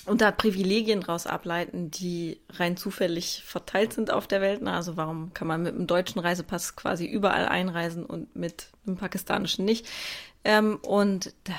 [0.08, 4.66] und da Privilegien daraus ableiten, die rein zufällig verteilt sind auf der Welt.
[4.66, 9.66] Also warum kann man mit einem deutschen Reisepass quasi überall einreisen und mit einem pakistanischen
[9.66, 9.86] nicht?
[10.45, 11.53] Ähm, und da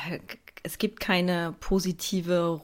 [0.62, 2.60] es gibt keine positive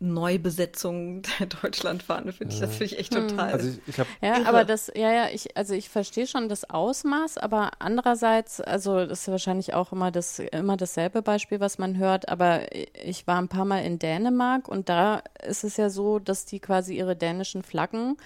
[0.00, 2.60] Neubesetzung der Deutschlandfahne, finde ich.
[2.60, 3.28] Das finde ich echt hm.
[3.28, 3.52] total.
[3.52, 4.46] Also ich, ich ja, irre.
[4.46, 9.22] aber das, ja, ja, ich, also ich verstehe schon das Ausmaß, aber andererseits, also das
[9.22, 13.48] ist wahrscheinlich auch immer das, immer dasselbe Beispiel, was man hört, aber ich war ein
[13.48, 17.62] paar Mal in Dänemark und da ist es ja so, dass die quasi ihre dänischen
[17.62, 18.16] Flaggen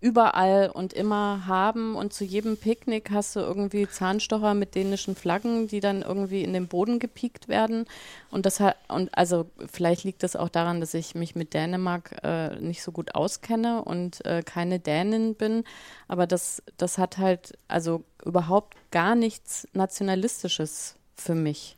[0.00, 1.96] überall und immer haben.
[1.96, 6.52] Und zu jedem Picknick hast du irgendwie Zahnstocher mit dänischen Flaggen, die dann irgendwie in
[6.52, 7.86] den Boden gepiekt werden.
[8.30, 12.16] Und das hat und also vielleicht liegt das auch daran, dass ich mich mit Dänemark
[12.22, 15.64] äh, nicht so gut auskenne und äh, keine Dänin bin,
[16.06, 21.76] aber das das hat halt also überhaupt gar nichts nationalistisches für mich.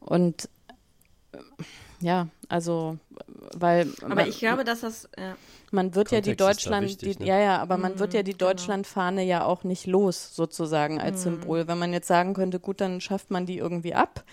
[0.00, 0.48] Und
[1.32, 1.38] äh,
[2.00, 2.98] ja, also
[3.56, 5.36] weil aber man, ich glaube, dass das ja.
[5.70, 7.28] man wird Kontext ja die Deutschland, wichtig, die, ne?
[7.28, 8.50] ja ja, aber man wird ja die genau.
[8.50, 11.36] Deutschlandfahne ja auch nicht los sozusagen als mhm.
[11.36, 11.68] Symbol.
[11.68, 14.24] Wenn man jetzt sagen könnte, gut, dann schafft man die irgendwie ab,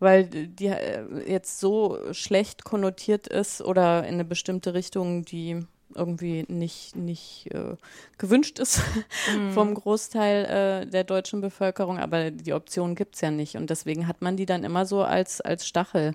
[0.00, 5.64] weil die äh, jetzt so schlecht konnotiert ist oder in eine bestimmte Richtung, die
[5.94, 7.76] irgendwie nicht, nicht äh,
[8.18, 8.80] gewünscht ist
[9.36, 9.52] mhm.
[9.52, 10.44] vom Großteil
[10.84, 13.56] äh, der deutschen Bevölkerung, aber die Option gibt es ja nicht.
[13.56, 16.14] Und deswegen hat man die dann immer so als, als Stachel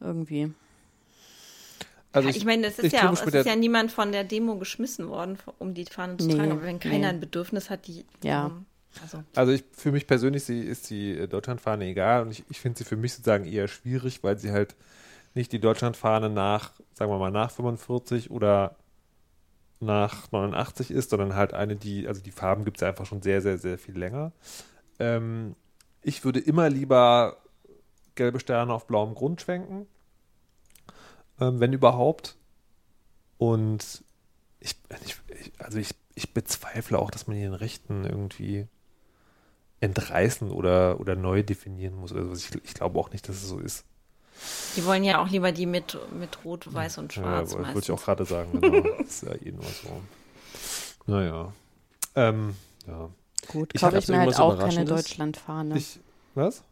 [0.00, 0.52] irgendwie.
[2.12, 4.56] Also ich, ich meine, es ist ja auch, es ist ja niemand von der Demo
[4.56, 6.52] geschmissen worden, um die Fahne zu nee, tragen.
[6.52, 7.06] Aber wenn keiner nee.
[7.06, 8.04] ein Bedürfnis hat, die.
[8.22, 8.46] Ja.
[8.46, 8.66] Um,
[9.02, 12.60] also, also ich, für mich persönlich sie, ist die äh, Deutschlandfahne egal und ich, ich
[12.60, 14.74] finde sie für mich sozusagen eher schwierig, weil sie halt
[15.34, 18.76] nicht die Deutschlandfahne nach, sagen wir mal, nach 45 oder
[19.80, 23.40] nach 89 ist, sondern halt eine, die, also die Farben gibt es einfach schon sehr,
[23.42, 24.32] sehr, sehr viel länger.
[24.98, 25.54] Ähm,
[26.02, 27.36] ich würde immer lieber
[28.18, 29.86] gelbe Sterne auf blauem Grund schwenken,
[31.40, 32.36] ähm, wenn überhaupt.
[33.38, 34.04] Und
[34.60, 35.16] ich, ich,
[35.58, 38.66] also ich, ich bezweifle auch, dass man den Rechten irgendwie
[39.80, 42.12] entreißen oder, oder neu definieren muss.
[42.12, 43.84] Also ich, ich glaube auch nicht, dass es so ist.
[44.76, 47.52] Die wollen ja auch lieber die mit, mit Rot, Weiß und Schwarz.
[47.52, 48.80] Ja, wollte ich auch gerade sagen, genau.
[48.98, 50.00] das ist ja eh nur so.
[51.06, 51.52] Naja.
[52.14, 52.56] Ähm,
[52.86, 53.10] ja.
[53.48, 54.84] Gut, Ich kaufe ich mir halt auch keine.
[54.84, 55.76] Deutschlandfahne.
[55.76, 56.00] Ich,
[56.34, 56.62] was?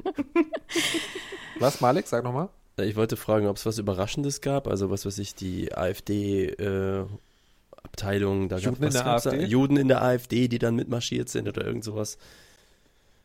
[1.58, 2.06] was, Malik?
[2.06, 2.50] Sag nochmal.
[2.78, 8.56] Ich wollte fragen, ob es was Überraschendes gab, also was weiß ich, die AfD-Abteilung, da
[8.56, 9.14] gab Juden in der da?
[9.14, 9.44] AfD?
[9.44, 12.18] Juden in der AfD, die dann mitmarschiert sind oder irgend sowas.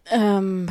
[0.10, 0.70] Ähm,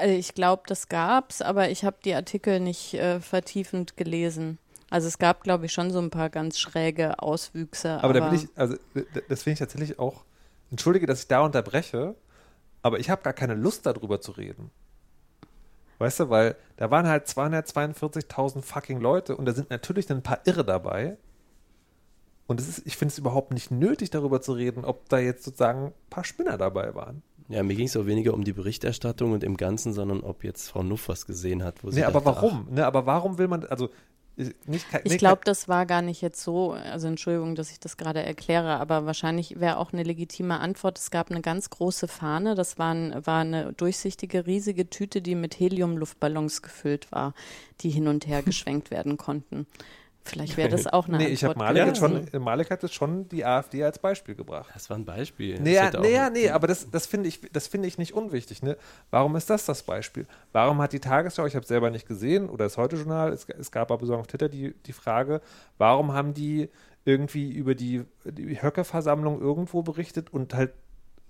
[0.00, 4.58] äh, ich glaube, das gab's, aber ich habe die Artikel nicht äh, vertiefend gelesen.
[4.90, 8.02] Also es gab, glaube ich, schon so ein paar ganz schräge Auswüchse.
[8.02, 8.76] Aber, da bin ich, also
[9.28, 10.22] das finde ich tatsächlich auch,
[10.70, 12.14] entschuldige, dass ich da unterbreche,
[12.84, 14.70] aber ich habe gar keine Lust darüber zu reden.
[15.98, 20.40] Weißt du, weil da waren halt 242.000 fucking Leute und da sind natürlich ein paar
[20.44, 21.16] Irre dabei.
[22.46, 25.44] Und es ist, ich finde es überhaupt nicht nötig, darüber zu reden, ob da jetzt
[25.44, 27.22] sozusagen ein paar Spinner dabei waren.
[27.48, 30.68] Ja, mir ging es auch weniger um die Berichterstattung und im Ganzen, sondern ob jetzt
[30.68, 31.82] Frau Nuff was gesehen hat.
[31.82, 32.68] Wo sie Nee, aber dachte, warum?
[32.70, 33.88] Ne, aber warum will man, also
[34.36, 37.78] ich- nicht, ke- Ich glaube, das war gar nicht jetzt so, also Entschuldigung, dass ich
[37.80, 40.98] das gerade erkläre, aber wahrscheinlich wäre auch eine legitime Antwort.
[40.98, 45.34] Es gab eine ganz große Fahne, das war, ein, war eine durchsichtige, riesige Tüte, die
[45.34, 47.34] mit Heliumluftballons gefüllt war,
[47.80, 49.66] die hin und her geschwenkt werden konnten.
[50.26, 51.32] Vielleicht wäre das auch eine nee, Antwort.
[51.34, 51.94] ich habe Ja.
[51.94, 54.70] schon, Malik hat jetzt schon die AfD als Beispiel gebracht.
[54.72, 55.60] Das war ein Beispiel.
[55.60, 57.88] Nee, Das ja, hätte auch- nee, ja, nee, aber das, das finde ich, das finde
[57.88, 58.62] ich nicht unwichtig.
[58.62, 58.76] Ne?
[59.10, 60.26] Warum ist das das Beispiel?
[60.52, 63.70] Warum hat die Tagesschau, ich habe es selber nicht gesehen, oder das Heute-Journal, es, es
[63.70, 65.40] gab aber so auf Twitter die, die Frage,
[65.78, 66.70] warum haben die
[67.04, 70.72] irgendwie über die, die Höcke-Versammlung irgendwo berichtet und halt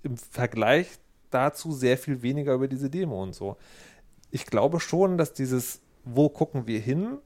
[0.03, 0.87] im Vergleich
[1.31, 3.57] dazu sehr viel weniger über diese Demo und so.
[4.31, 7.17] Ich glaube schon, dass dieses, wo gucken wir hin,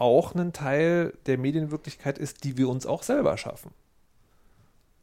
[0.00, 3.70] auch ein Teil der Medienwirklichkeit ist, die wir uns auch selber schaffen.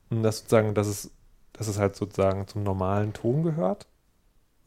[0.10, 1.12] Und dass sozusagen, dass es,
[1.54, 3.88] dass es halt sozusagen zum normalen Ton gehört.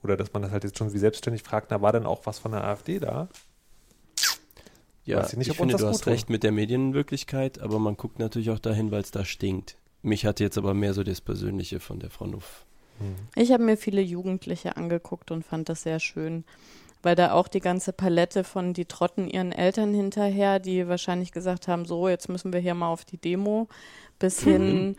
[0.03, 2.39] Oder dass man das halt jetzt schon wie selbstständig fragt, na, war denn auch was
[2.39, 3.29] von der AfD da?
[5.05, 6.53] Ja, Weiß ich ich, nicht, ob uns finde, das du gut hast recht mit der
[6.53, 9.77] Medienwirklichkeit, aber man guckt natürlich auch dahin, weil es da stinkt.
[10.03, 12.65] Mich hatte jetzt aber mehr so das Persönliche von der Frau Nuff.
[13.35, 16.45] Ich habe mir viele Jugendliche angeguckt und fand das sehr schön,
[17.03, 21.69] weil da auch die ganze Palette von die trotten ihren Eltern hinterher, die wahrscheinlich gesagt
[21.69, 23.69] haben, so, jetzt müssen wir hier mal auf die Demo,
[24.19, 24.97] bis hin,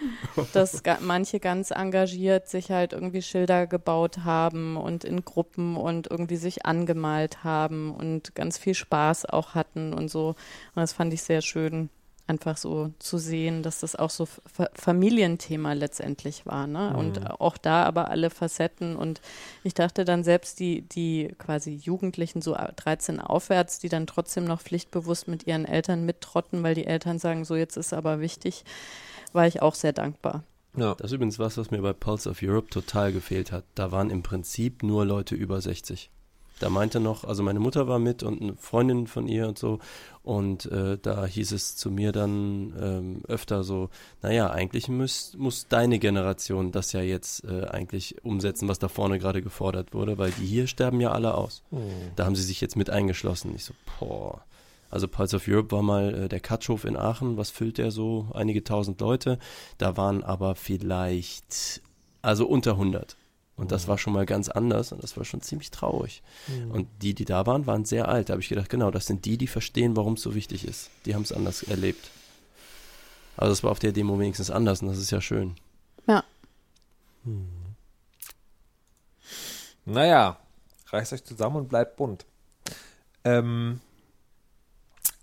[0.53, 6.37] dass manche ganz engagiert sich halt irgendwie Schilder gebaut haben und in Gruppen und irgendwie
[6.37, 10.29] sich angemalt haben und ganz viel Spaß auch hatten und so.
[10.29, 10.37] Und
[10.75, 11.89] das fand ich sehr schön
[12.27, 16.95] einfach so zu sehen, dass das auch so Fa Familienthema letztendlich war, ne?
[16.95, 19.21] Und auch da aber alle Facetten und
[19.63, 24.61] ich dachte dann selbst die, die quasi Jugendlichen so 13 aufwärts, die dann trotzdem noch
[24.61, 28.63] pflichtbewusst mit ihren Eltern mittrotten, weil die Eltern sagen, so jetzt ist aber wichtig,
[29.33, 30.43] war ich auch sehr dankbar.
[30.77, 30.95] Ja.
[30.95, 33.65] Das ist übrigens was, was mir bei Pulse of Europe total gefehlt hat.
[33.75, 36.09] Da waren im Prinzip nur Leute über 60.
[36.61, 39.79] Da meinte noch, also meine Mutter war mit und eine Freundin von ihr und so.
[40.21, 43.89] Und äh, da hieß es zu mir dann ähm, öfter so,
[44.21, 49.17] naja, eigentlich muss, muss deine Generation das ja jetzt äh, eigentlich umsetzen, was da vorne
[49.17, 51.63] gerade gefordert wurde, weil die hier sterben ja alle aus.
[52.15, 53.53] Da haben sie sich jetzt mit eingeschlossen.
[53.55, 54.43] Ich so, boah.
[54.91, 57.37] Also Pulse of Europe war mal äh, der Katschhof in Aachen.
[57.37, 58.27] Was füllt der so?
[58.35, 59.39] Einige tausend Leute.
[59.79, 61.81] Da waren aber vielleicht,
[62.21, 63.15] also unter 100.
[63.57, 66.23] Und das war schon mal ganz anders und das war schon ziemlich traurig.
[66.69, 68.29] Und die, die da waren, waren sehr alt.
[68.29, 70.89] Da habe ich gedacht, genau, das sind die, die verstehen, warum es so wichtig ist.
[71.05, 72.09] Die haben es anders erlebt.
[73.37, 75.55] Also das war auf der Demo wenigstens anders und das ist ja schön.
[76.07, 76.23] Ja.
[79.85, 80.37] Naja,
[80.87, 82.25] reißt euch zusammen und bleibt bunt.
[83.23, 83.79] Ähm,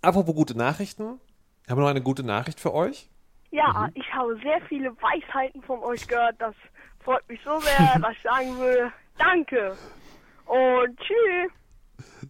[0.01, 1.19] apropos gute Nachrichten.
[1.63, 3.09] Ich habe noch eine gute Nachricht für euch.
[3.51, 6.35] Ja, ich habe sehr viele Weisheiten von euch gehört.
[6.39, 6.55] Das
[7.03, 9.75] freut mich so sehr, dass ich sagen würde, danke.
[10.45, 11.51] Und tschüss.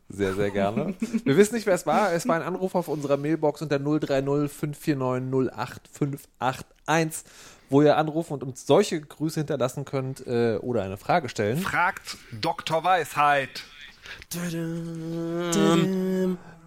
[0.10, 0.96] Sehr, sehr gerne.
[1.24, 2.12] Wir wissen nicht, wer es war.
[2.14, 7.32] Es war ein Anruf auf unserer Mailbox unter 030 549 08581,
[7.70, 11.60] wo ihr anrufen und uns solche Grüße hinterlassen könnt äh, oder eine Frage stellen.
[11.60, 12.84] Fragt Dr.
[12.84, 13.64] Weisheit.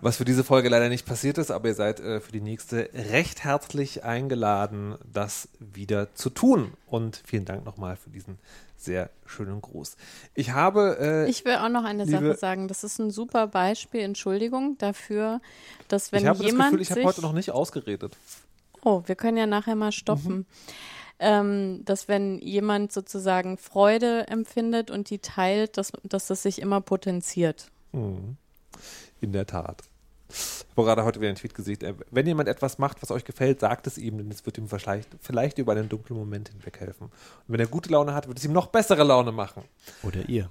[0.00, 2.90] Was für diese Folge leider nicht passiert ist, aber ihr seid äh, für die nächste
[2.92, 6.72] recht herzlich eingeladen, das wieder zu tun.
[6.86, 8.38] Und vielen Dank nochmal für diesen
[8.76, 9.96] sehr schönen Gruß.
[10.34, 10.96] Ich habe.
[11.00, 12.66] Äh, Ich will auch noch eine Sache sagen.
[12.66, 15.40] Das ist ein super Beispiel, Entschuldigung, dafür,
[15.86, 18.16] dass wenn ich habe das jemand Gefühl, ich habe heute noch nicht ausgeredet.
[18.84, 20.46] Oh, wir können ja nachher mal stoppen.
[21.18, 26.80] Ähm, dass wenn jemand sozusagen Freude empfindet und die teilt, dass, dass das sich immer
[26.80, 27.70] potenziert.
[27.92, 29.82] In der Tat.
[30.28, 31.78] Ich habe gerade heute wieder einen Tweet gesehen.
[32.10, 35.10] Wenn jemand etwas macht, was euch gefällt, sagt es ihm, denn es wird ihm vielleicht,
[35.20, 37.04] vielleicht über einen dunklen Moment hinweg helfen.
[37.04, 37.12] Und
[37.46, 39.62] wenn er gute Laune hat, wird es ihm noch bessere Laune machen.
[40.02, 40.50] Oder ihr.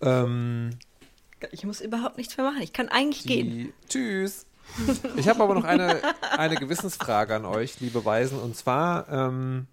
[0.00, 0.70] Ähm,
[1.50, 2.62] Ich muss überhaupt nichts mehr machen.
[2.62, 3.72] Ich kann eigentlich gehen.
[3.88, 4.46] tschüss.
[5.16, 6.00] Ich habe aber noch eine,
[6.38, 8.38] eine Gewissensfrage an euch, liebe Weisen.
[8.38, 9.66] Und zwar ähm,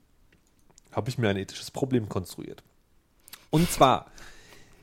[0.92, 2.64] habe ich mir ein ethisches Problem konstruiert.
[3.50, 4.12] Und zwar,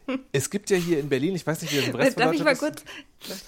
[0.33, 2.33] es gibt ja hier in Berlin, ich weiß nicht, wie das im Rest von Darf
[2.35, 2.85] ich mal kurz?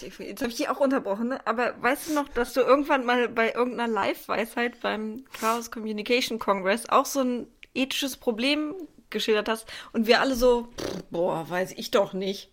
[0.00, 1.46] Jetzt habe ich dich auch unterbrochen, ne?
[1.46, 6.88] aber weißt du noch, dass du irgendwann mal bei irgendeiner Live-Weisheit beim Chaos Communication Congress
[6.88, 8.74] auch so ein ethisches Problem
[9.10, 12.50] geschildert hast und wir alle so, pff, boah, weiß ich doch nicht.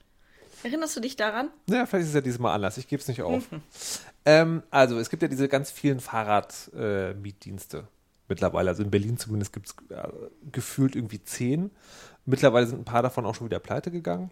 [0.63, 1.49] Erinnerst du dich daran?
[1.69, 2.77] Ja, vielleicht ist es ja dieses Mal anders.
[2.77, 3.43] Ich gebe es nicht auf.
[4.25, 7.87] ähm, also, es gibt ja diese ganz vielen Fahrradmietdienste
[8.27, 8.69] mittlerweile.
[8.69, 10.07] Also in Berlin zumindest gibt es äh,
[10.51, 11.71] gefühlt irgendwie zehn.
[12.25, 14.31] Mittlerweile sind ein paar davon auch schon wieder pleite gegangen.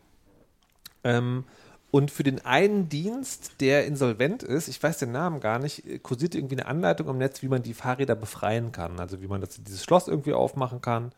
[1.03, 1.45] Ähm,
[1.91, 5.99] und für den einen Dienst, der insolvent ist, ich weiß den Namen gar nicht, äh,
[5.99, 8.99] kursiert irgendwie eine Anleitung im Netz, wie man die Fahrräder befreien kann.
[8.99, 11.11] Also wie man das, dieses Schloss irgendwie aufmachen kann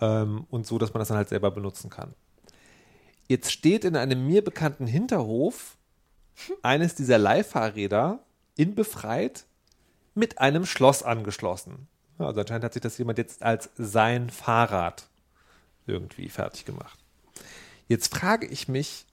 [0.00, 2.14] ähm, und so, dass man das dann halt selber benutzen kann.
[3.28, 5.76] Jetzt steht in einem mir bekannten Hinterhof
[6.62, 8.20] eines dieser Leihfahrräder
[8.56, 9.44] in befreit
[10.14, 11.86] mit einem Schloss angeschlossen.
[12.18, 15.08] Ja, also anscheinend hat sich das jemand jetzt als sein Fahrrad
[15.86, 16.98] irgendwie fertig gemacht.
[17.86, 19.06] Jetzt frage ich mich,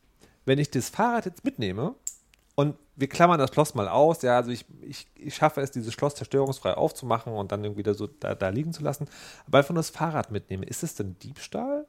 [0.45, 1.95] wenn ich das Fahrrad jetzt mitnehme
[2.55, 5.93] und wir klammern das Schloss mal aus, ja, also ich, ich, ich schaffe es, dieses
[5.93, 9.07] Schloss zerstörungsfrei aufzumachen und dann irgendwie da so da, da liegen zu lassen,
[9.47, 11.85] aber einfach nur das Fahrrad mitnehme, ist es denn Diebstahl?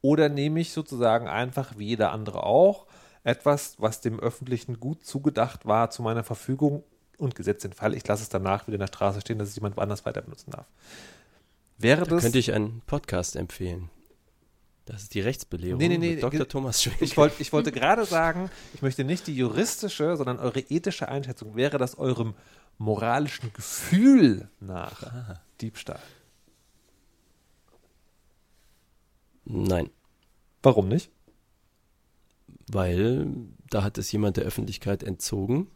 [0.00, 2.86] Oder nehme ich sozusagen einfach wie jeder andere auch
[3.22, 6.84] etwas, was dem öffentlichen Gut zugedacht war, zu meiner Verfügung
[7.18, 9.56] und gesetzt den Fall, ich lasse es danach wieder in der Straße stehen, dass es
[9.56, 10.66] jemand woanders weiter benutzen darf.
[11.78, 12.22] Wäre Da das.
[12.22, 13.90] könnte ich einen Podcast empfehlen.
[14.86, 16.46] Das ist die Rechtsbelehrung Nee, nee, nee, mit Dr.
[16.46, 17.00] Thomas Schwenk.
[17.00, 21.56] ich, wollt, ich wollte gerade sagen, ich möchte nicht die juristische, sondern eure ethische Einschätzung.
[21.56, 22.34] Wäre das eurem
[22.76, 26.00] moralischen Gefühl nach Diebstahl?
[29.44, 29.90] Nein,
[30.62, 31.10] Warum nicht?
[32.70, 33.26] weil
[33.68, 35.66] da hat es jemand der Öffentlichkeit entzogen.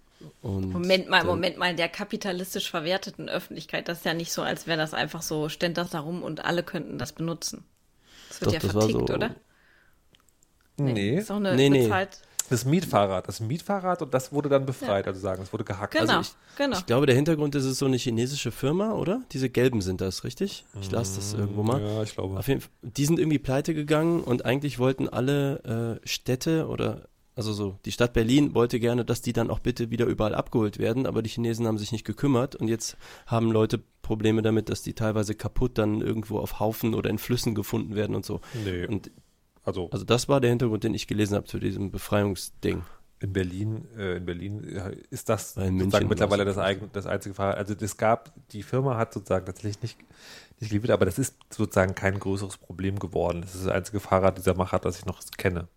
[0.42, 4.32] Und Moment mal, dann- Moment mal, in der kapitalistisch verwerteten Öffentlichkeit, das ist ja nicht
[4.32, 7.64] so, als wäre das einfach so, ständ das da rum und alle könnten das benutzen.
[8.28, 9.34] Das wird Doch, ja das war vertickt, so- oder?
[10.76, 11.16] Nee.
[11.18, 11.82] Ist auch eine Nee, nee.
[11.84, 12.20] bezahlt.
[12.50, 13.28] Das Mietfahrrad.
[13.28, 15.92] Das Mietfahrrad und das wurde dann befreit, also sagen, es wurde gehackt.
[15.92, 16.78] Genau, Also genau.
[16.78, 19.20] Ich glaube, der Hintergrund ist es so eine chinesische Firma, oder?
[19.32, 20.64] Diese gelben sind das, richtig?
[20.80, 21.82] Ich las das irgendwo mal.
[21.82, 22.38] Ja, ich glaube.
[22.38, 27.08] Auf jeden Fall, die sind irgendwie pleite gegangen und eigentlich wollten alle äh, Städte oder
[27.38, 30.78] also so die Stadt Berlin wollte gerne, dass die dann auch bitte wieder überall abgeholt
[30.80, 34.82] werden, aber die Chinesen haben sich nicht gekümmert und jetzt haben Leute Probleme damit, dass
[34.82, 38.40] die teilweise kaputt dann irgendwo auf Haufen oder in Flüssen gefunden werden und so.
[38.64, 39.12] Nee, Und
[39.62, 42.82] also also das war der Hintergrund, den ich gelesen habe zu diesem Befreiungsding.
[43.20, 44.64] in Berlin, äh, in Berlin
[45.10, 47.58] ist das sozusagen mittlerweile das, eigen, das einzige Fahrrad.
[47.58, 49.98] Also es gab, die Firma hat sozusagen tatsächlich nicht,
[50.58, 53.42] nicht geliefert, aber das ist sozusagen kein größeres Problem geworden.
[53.42, 55.68] Das ist das einzige Fahrrad dieser Machart, das ich noch kenne,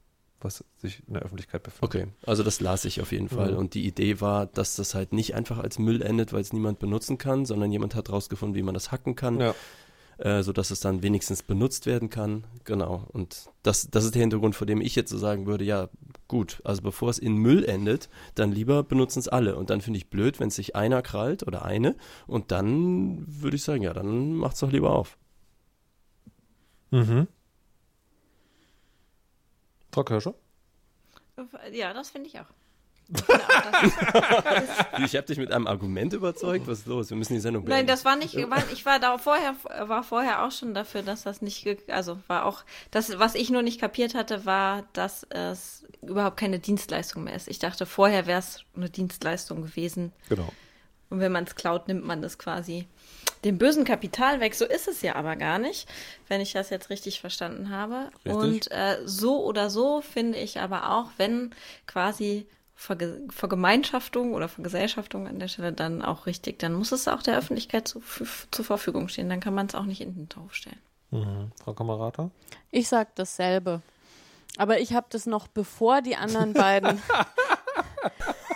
[0.43, 1.83] was sich in der Öffentlichkeit befindet.
[1.83, 3.51] Okay, also das las ich auf jeden Fall.
[3.51, 3.57] Mhm.
[3.57, 6.79] Und die Idee war, dass das halt nicht einfach als Müll endet, weil es niemand
[6.79, 9.55] benutzen kann, sondern jemand hat rausgefunden, wie man das hacken kann, Ja.
[10.17, 12.45] äh, sodass es dann wenigstens benutzt werden kann.
[12.63, 13.05] Genau.
[13.11, 15.89] Und das, das ist der Hintergrund, vor dem ich jetzt so sagen würde, ja,
[16.27, 19.55] gut, also bevor es in Müll endet, dann lieber benutzen es alle.
[19.55, 21.95] Und dann finde ich blöd, wenn es sich einer krallt oder eine.
[22.27, 25.17] Und dann würde ich sagen, ja, dann macht's doch lieber auf.
[26.91, 27.27] Mhm.
[29.91, 30.33] Frau Kirsche?
[31.71, 32.45] Ja, das finde ich auch.
[35.03, 36.67] Ich habe dich mit einem Argument überzeugt.
[36.67, 37.09] Was ist los?
[37.09, 37.87] Wir müssen die Sendung nein, beenden.
[37.87, 41.67] das war nicht, ich war da vorher, war vorher auch schon dafür, dass das nicht,
[41.89, 46.59] also war auch, das, was ich nur nicht kapiert hatte, war, dass es überhaupt keine
[46.59, 47.47] Dienstleistung mehr ist.
[47.47, 50.13] Ich dachte, vorher wäre es eine Dienstleistung gewesen.
[50.29, 50.51] Genau.
[51.09, 52.87] Und wenn man es klaut, nimmt man das quasi
[53.43, 54.55] dem bösen Kapital weg.
[54.55, 55.87] So ist es ja aber gar nicht,
[56.27, 58.09] wenn ich das jetzt richtig verstanden habe.
[58.25, 58.33] Richtig.
[58.33, 61.53] Und äh, so oder so finde ich aber auch, wenn
[61.87, 67.21] quasi Verge Vergemeinschaftung oder Vergesellschaftung an der Stelle dann auch richtig, dann muss es auch
[67.21, 68.01] der Öffentlichkeit zu,
[68.49, 69.29] zur Verfügung stehen.
[69.29, 70.79] Dann kann man es auch nicht in den Topf stellen.
[71.11, 71.51] Mhm.
[71.63, 72.31] Frau Kamerata?
[72.71, 73.81] Ich sag dasselbe.
[74.57, 77.01] Aber ich habe das noch bevor die anderen beiden.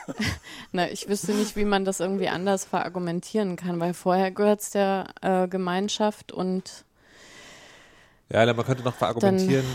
[0.71, 4.69] Na, ich wüsste nicht, wie man das irgendwie anders verargumentieren kann, weil vorher gehört es
[4.71, 6.85] der äh, Gemeinschaft und
[8.31, 9.65] Ja, man könnte noch verargumentieren,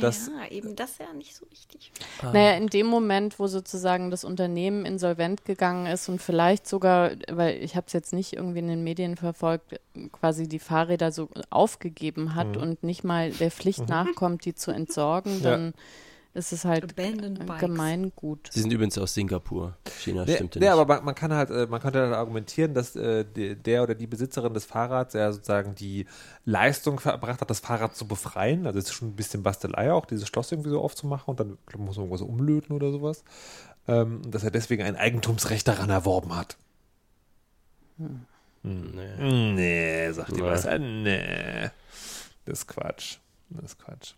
[0.00, 1.92] dass ja, eben das ja nicht so wichtig.
[2.22, 7.62] Naja, in dem Moment, wo sozusagen das Unternehmen insolvent gegangen ist und vielleicht sogar, weil
[7.62, 9.80] ich habe es jetzt nicht irgendwie in den Medien verfolgt,
[10.12, 15.40] quasi die Fahrräder so aufgegeben hat und nicht mal der Pflicht nachkommt, die zu entsorgen,
[15.42, 15.72] Ja.
[16.32, 17.60] Dann ist es halt Abandoned äh, Bikes.
[17.60, 18.48] Gemeingut.
[18.52, 19.76] Sie sind übrigens aus Singapur.
[20.00, 20.72] China Nee, stimmte nee, nicht.
[20.72, 23.94] aber man, man kann halt, äh, man könnte halt argumentieren, dass äh, de- der oder
[23.96, 26.06] die Besitzerin des Fahrrads ja sozusagen die
[26.44, 28.66] Leistung verbracht hat, das Fahrrad zu befreien.
[28.66, 31.58] Also es ist schon ein bisschen Bastelei auch, dieses Schloss irgendwie so aufzumachen und dann
[31.66, 33.24] glaub, muss man irgendwas umlöten oder sowas.
[33.88, 36.56] Ähm, und dass er deswegen ein Eigentumsrecht daran erworben hat.
[38.62, 39.52] Nee.
[39.52, 40.42] Nee, sagt die Nee.
[40.42, 40.64] was.
[40.64, 41.70] Äh, Nee.
[42.44, 43.16] Das ist Quatsch.
[43.50, 44.14] Das ist Quatsch.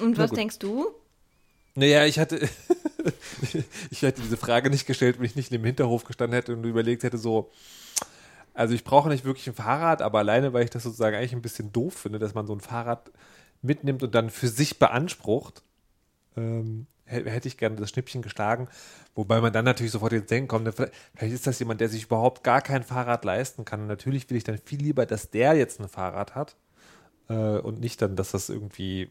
[0.00, 0.38] Und Na was gut.
[0.38, 0.86] denkst du?
[1.74, 2.40] Naja, ich hatte,
[3.90, 7.02] ich hätte diese Frage nicht gestellt, wenn ich nicht im Hinterhof gestanden hätte und überlegt
[7.04, 7.50] hätte, so,
[8.54, 11.42] also ich brauche nicht wirklich ein Fahrrad, aber alleine, weil ich das sozusagen eigentlich ein
[11.42, 13.10] bisschen doof finde, dass man so ein Fahrrad
[13.62, 15.62] mitnimmt und dann für sich beansprucht,
[16.36, 18.68] ähm, hä- hätte ich gerne das Schnippchen geschlagen.
[19.14, 22.04] Wobei man dann natürlich sofort ins Denken kommt, vielleicht vielleicht ist das jemand, der sich
[22.04, 23.82] überhaupt gar kein Fahrrad leisten kann.
[23.82, 26.56] Und natürlich will ich dann viel lieber, dass der jetzt ein Fahrrad hat
[27.28, 29.10] äh, und nicht dann, dass das irgendwie,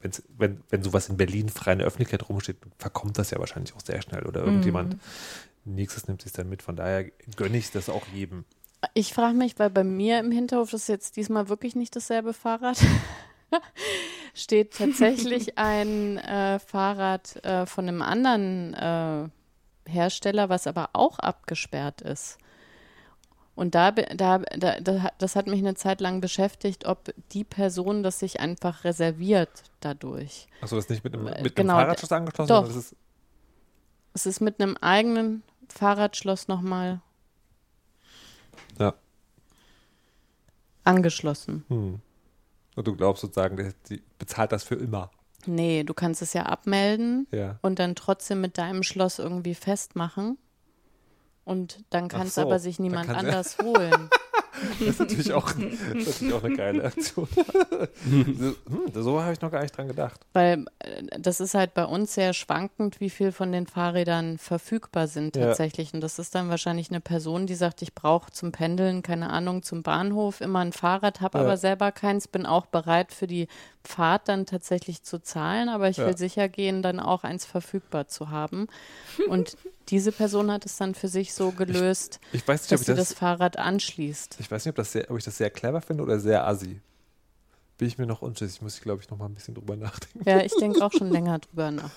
[0.00, 3.74] wenn's, wenn, wenn sowas in Berlin frei in der Öffentlichkeit rumsteht, verkommt das ja wahrscheinlich
[3.74, 4.96] auch sehr schnell oder irgendjemand
[5.64, 6.62] nächstes nimmt sich dann mit.
[6.62, 7.04] Von daher
[7.36, 8.44] gönne ich das auch jedem.
[8.94, 12.32] Ich frage mich, weil bei mir im Hinterhof, das ist jetzt diesmal wirklich nicht dasselbe
[12.32, 12.78] Fahrrad,
[14.34, 19.28] steht tatsächlich ein äh, Fahrrad äh, von einem anderen äh,
[19.90, 22.38] Hersteller, was aber auch abgesperrt ist.
[23.60, 28.18] Und da, da, da, das hat mich eine Zeit lang beschäftigt, ob die Person das
[28.18, 29.50] sich einfach reserviert
[29.80, 30.46] dadurch.
[30.62, 32.56] Achso, das ist nicht mit einem, Äh, mit genau, einem Fahrradschloss angeschlossen, doch.
[32.64, 32.96] sondern das ist.
[34.14, 37.02] Es ist mit einem eigenen Fahrradschloss nochmal
[38.78, 38.94] Ja.
[40.84, 41.64] angeschlossen.
[41.68, 42.00] Hm.
[42.76, 45.10] Und du glaubst sozusagen, die bezahlt das für immer.
[45.44, 47.58] Nee, du kannst es ja abmelden Ja.
[47.60, 50.38] und dann trotzdem mit deinem Schloss irgendwie festmachen.
[51.50, 54.08] Und dann kann es so, aber sich niemand anders holen.
[54.80, 55.62] Das ist natürlich auch, das
[56.06, 57.28] ist natürlich auch eine geile Aktion.
[57.32, 57.44] so
[58.04, 58.56] hm,
[58.92, 60.20] so habe ich noch gar nicht dran gedacht.
[60.34, 65.06] Weil äh, das ist halt bei uns sehr schwankend, wie viel von den Fahrrädern verfügbar
[65.06, 65.46] sind Ja.
[65.46, 65.94] tatsächlich.
[65.94, 69.62] Und das ist dann wahrscheinlich eine Person, die sagt, ich brauche zum Pendeln, keine Ahnung,
[69.62, 71.44] zum Bahnhof immer ein Fahrrad, habe Ja.
[71.44, 73.46] aber selber keins, bin auch bereit für die
[73.84, 76.06] Fahrt dann tatsächlich zu zahlen, aber ich Ja.
[76.06, 78.66] will sicher gehen, dann auch eins verfügbar zu haben.
[79.28, 79.56] Und
[79.90, 82.86] diese Person hat es dann für sich so gelöst, Ich weiß nicht, ob dass ich
[82.86, 84.36] sie das, das Fahrrad anschließt.
[84.38, 86.80] ich weiß nicht, ob, sehr, ob ich das sehr clever finde oder sehr assi.
[87.78, 88.60] Bin ich mir noch unschlüssig.
[88.60, 90.28] Muss ich, glaube ich, noch mal ein bisschen drüber nachdenken.
[90.28, 91.90] Ja, ich denke auch schon länger drüber nach.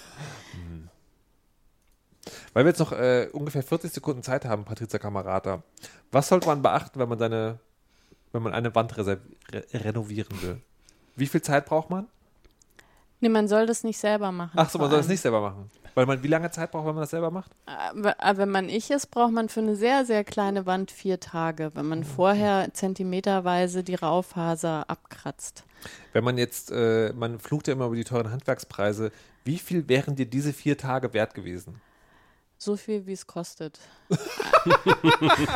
[2.54, 5.62] Weil wir jetzt noch äh, ungefähr 40 Sekunden Zeit haben, Patrizia Kamerata.
[6.12, 7.60] Was sollte man beachten, wenn man seine,
[8.32, 9.20] wenn man eine Wand re
[9.74, 10.62] renovieren will?
[11.16, 12.08] Wie viel Zeit braucht man?
[13.24, 14.51] Nee, man soll das nicht selber machen.
[14.53, 15.13] Ach so, man soll es allem.
[15.13, 15.71] nicht selber machen.
[15.95, 17.51] Weil man, wie lange Zeit braucht, wenn man das selber macht?
[17.65, 21.21] Aber, aber wenn man ich ist, braucht man für eine sehr, sehr kleine Wand vier
[21.21, 25.63] Tage, wenn man vorher zentimeterweise die Raufaser abkratzt.
[26.11, 29.13] Wenn man jetzt, äh, man flucht ja immer über die teuren Handwerkspreise.
[29.45, 31.80] Wie viel wären dir diese vier Tage wert gewesen?
[32.64, 33.80] So viel, wie es kostet.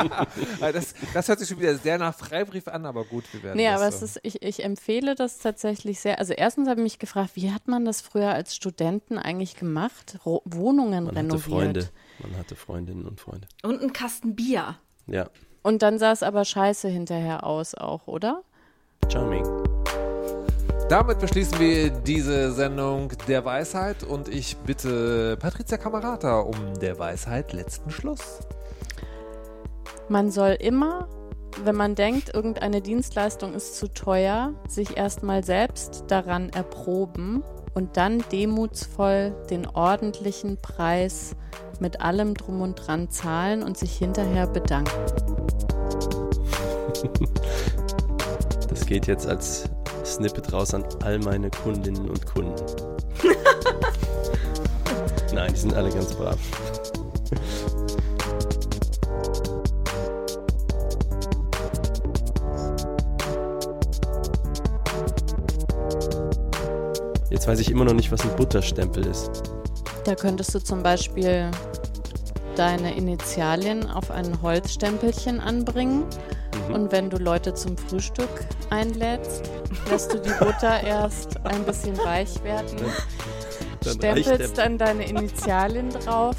[0.10, 0.26] Ah,
[0.74, 3.66] Das, das hört sich schon wieder sehr nach Freibrief an, aber gut, wir werden Nee,
[3.68, 4.06] das aber es so.
[4.06, 6.20] ist, ich, ich empfehle das tatsächlich sehr.
[6.20, 10.18] Also erstens habe ich mich gefragt, wie hat man das früher als Studenten eigentlich gemacht?
[10.26, 11.44] Ro Wohnungen Man hatte renoviert.
[11.46, 11.90] Freunde.
[12.20, 13.48] Man hatte Freundinnen und Freunde.
[13.64, 14.76] Und ein Kasten Bier.
[15.06, 15.30] Ja,
[15.64, 18.44] Und dann sah es aber scheiße hinterher aus auch, oder?
[19.10, 19.46] charming.
[20.90, 27.52] Damit beschließen wir diese Sendung der Weisheit und ich bitte Patricia Kamerata um der Weisheit
[27.52, 28.40] letzten Schluss.
[30.08, 31.10] Man soll immer,
[31.66, 38.24] wenn man denkt, irgendeine Dienstleistung ist zu teuer, sich erstmal selbst daran erproben und dann
[38.32, 41.36] demutsvoll den ordentlichen Preis
[41.82, 44.92] mit allem drum und dran zahlen und sich hinterher bedanken.
[48.70, 49.68] Das geht jetzt als
[50.08, 52.56] Snippet raus an all meine Kundinnen und Kunden.
[55.34, 56.38] Nein, die sind alle ganz brav.
[67.30, 69.30] Jetzt weiß ich immer noch nicht, was ein Butterstempel ist.
[70.06, 71.52] Da könntest du zum Beispiel
[72.56, 76.06] deine Initialien auf ein Holzstempelchen anbringen.
[76.74, 78.30] Und wenn du Leute zum Frühstück
[78.70, 79.50] einlädst,
[79.90, 82.78] lässt du die Butter erst ein bisschen weich werden,
[83.84, 86.36] Dann stempelst dann deine Initialien drauf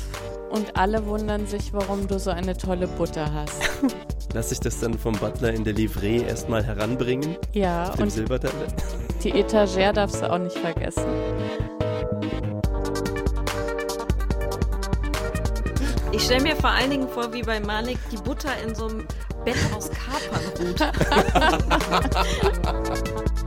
[0.50, 3.60] und alle wundern sich, warum du so eine tolle Butter hast.
[4.34, 8.10] Lass ich das dann vom Butler in der Livree erstmal heranbringen, Ja, auf dem und
[8.10, 8.74] Silbertablett?
[9.24, 11.04] die Etagere darfst du auch nicht vergessen.
[16.18, 19.06] Ich stelle mir vor allen Dingen vor, wie bei Malik die Butter in so einem
[19.44, 20.80] Bett aus Kapern ruht.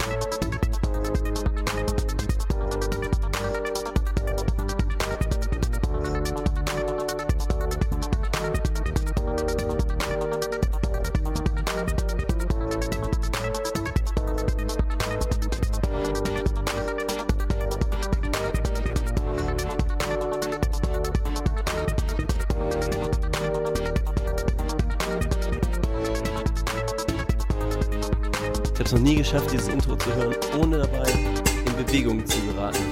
[29.31, 32.83] geschafft, dieses Intro zu hören, ohne dabei in Bewegung zu geraten.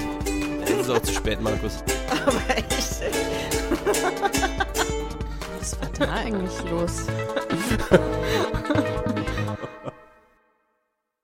[0.62, 1.84] Jetzt ist auch zu spät, Markus.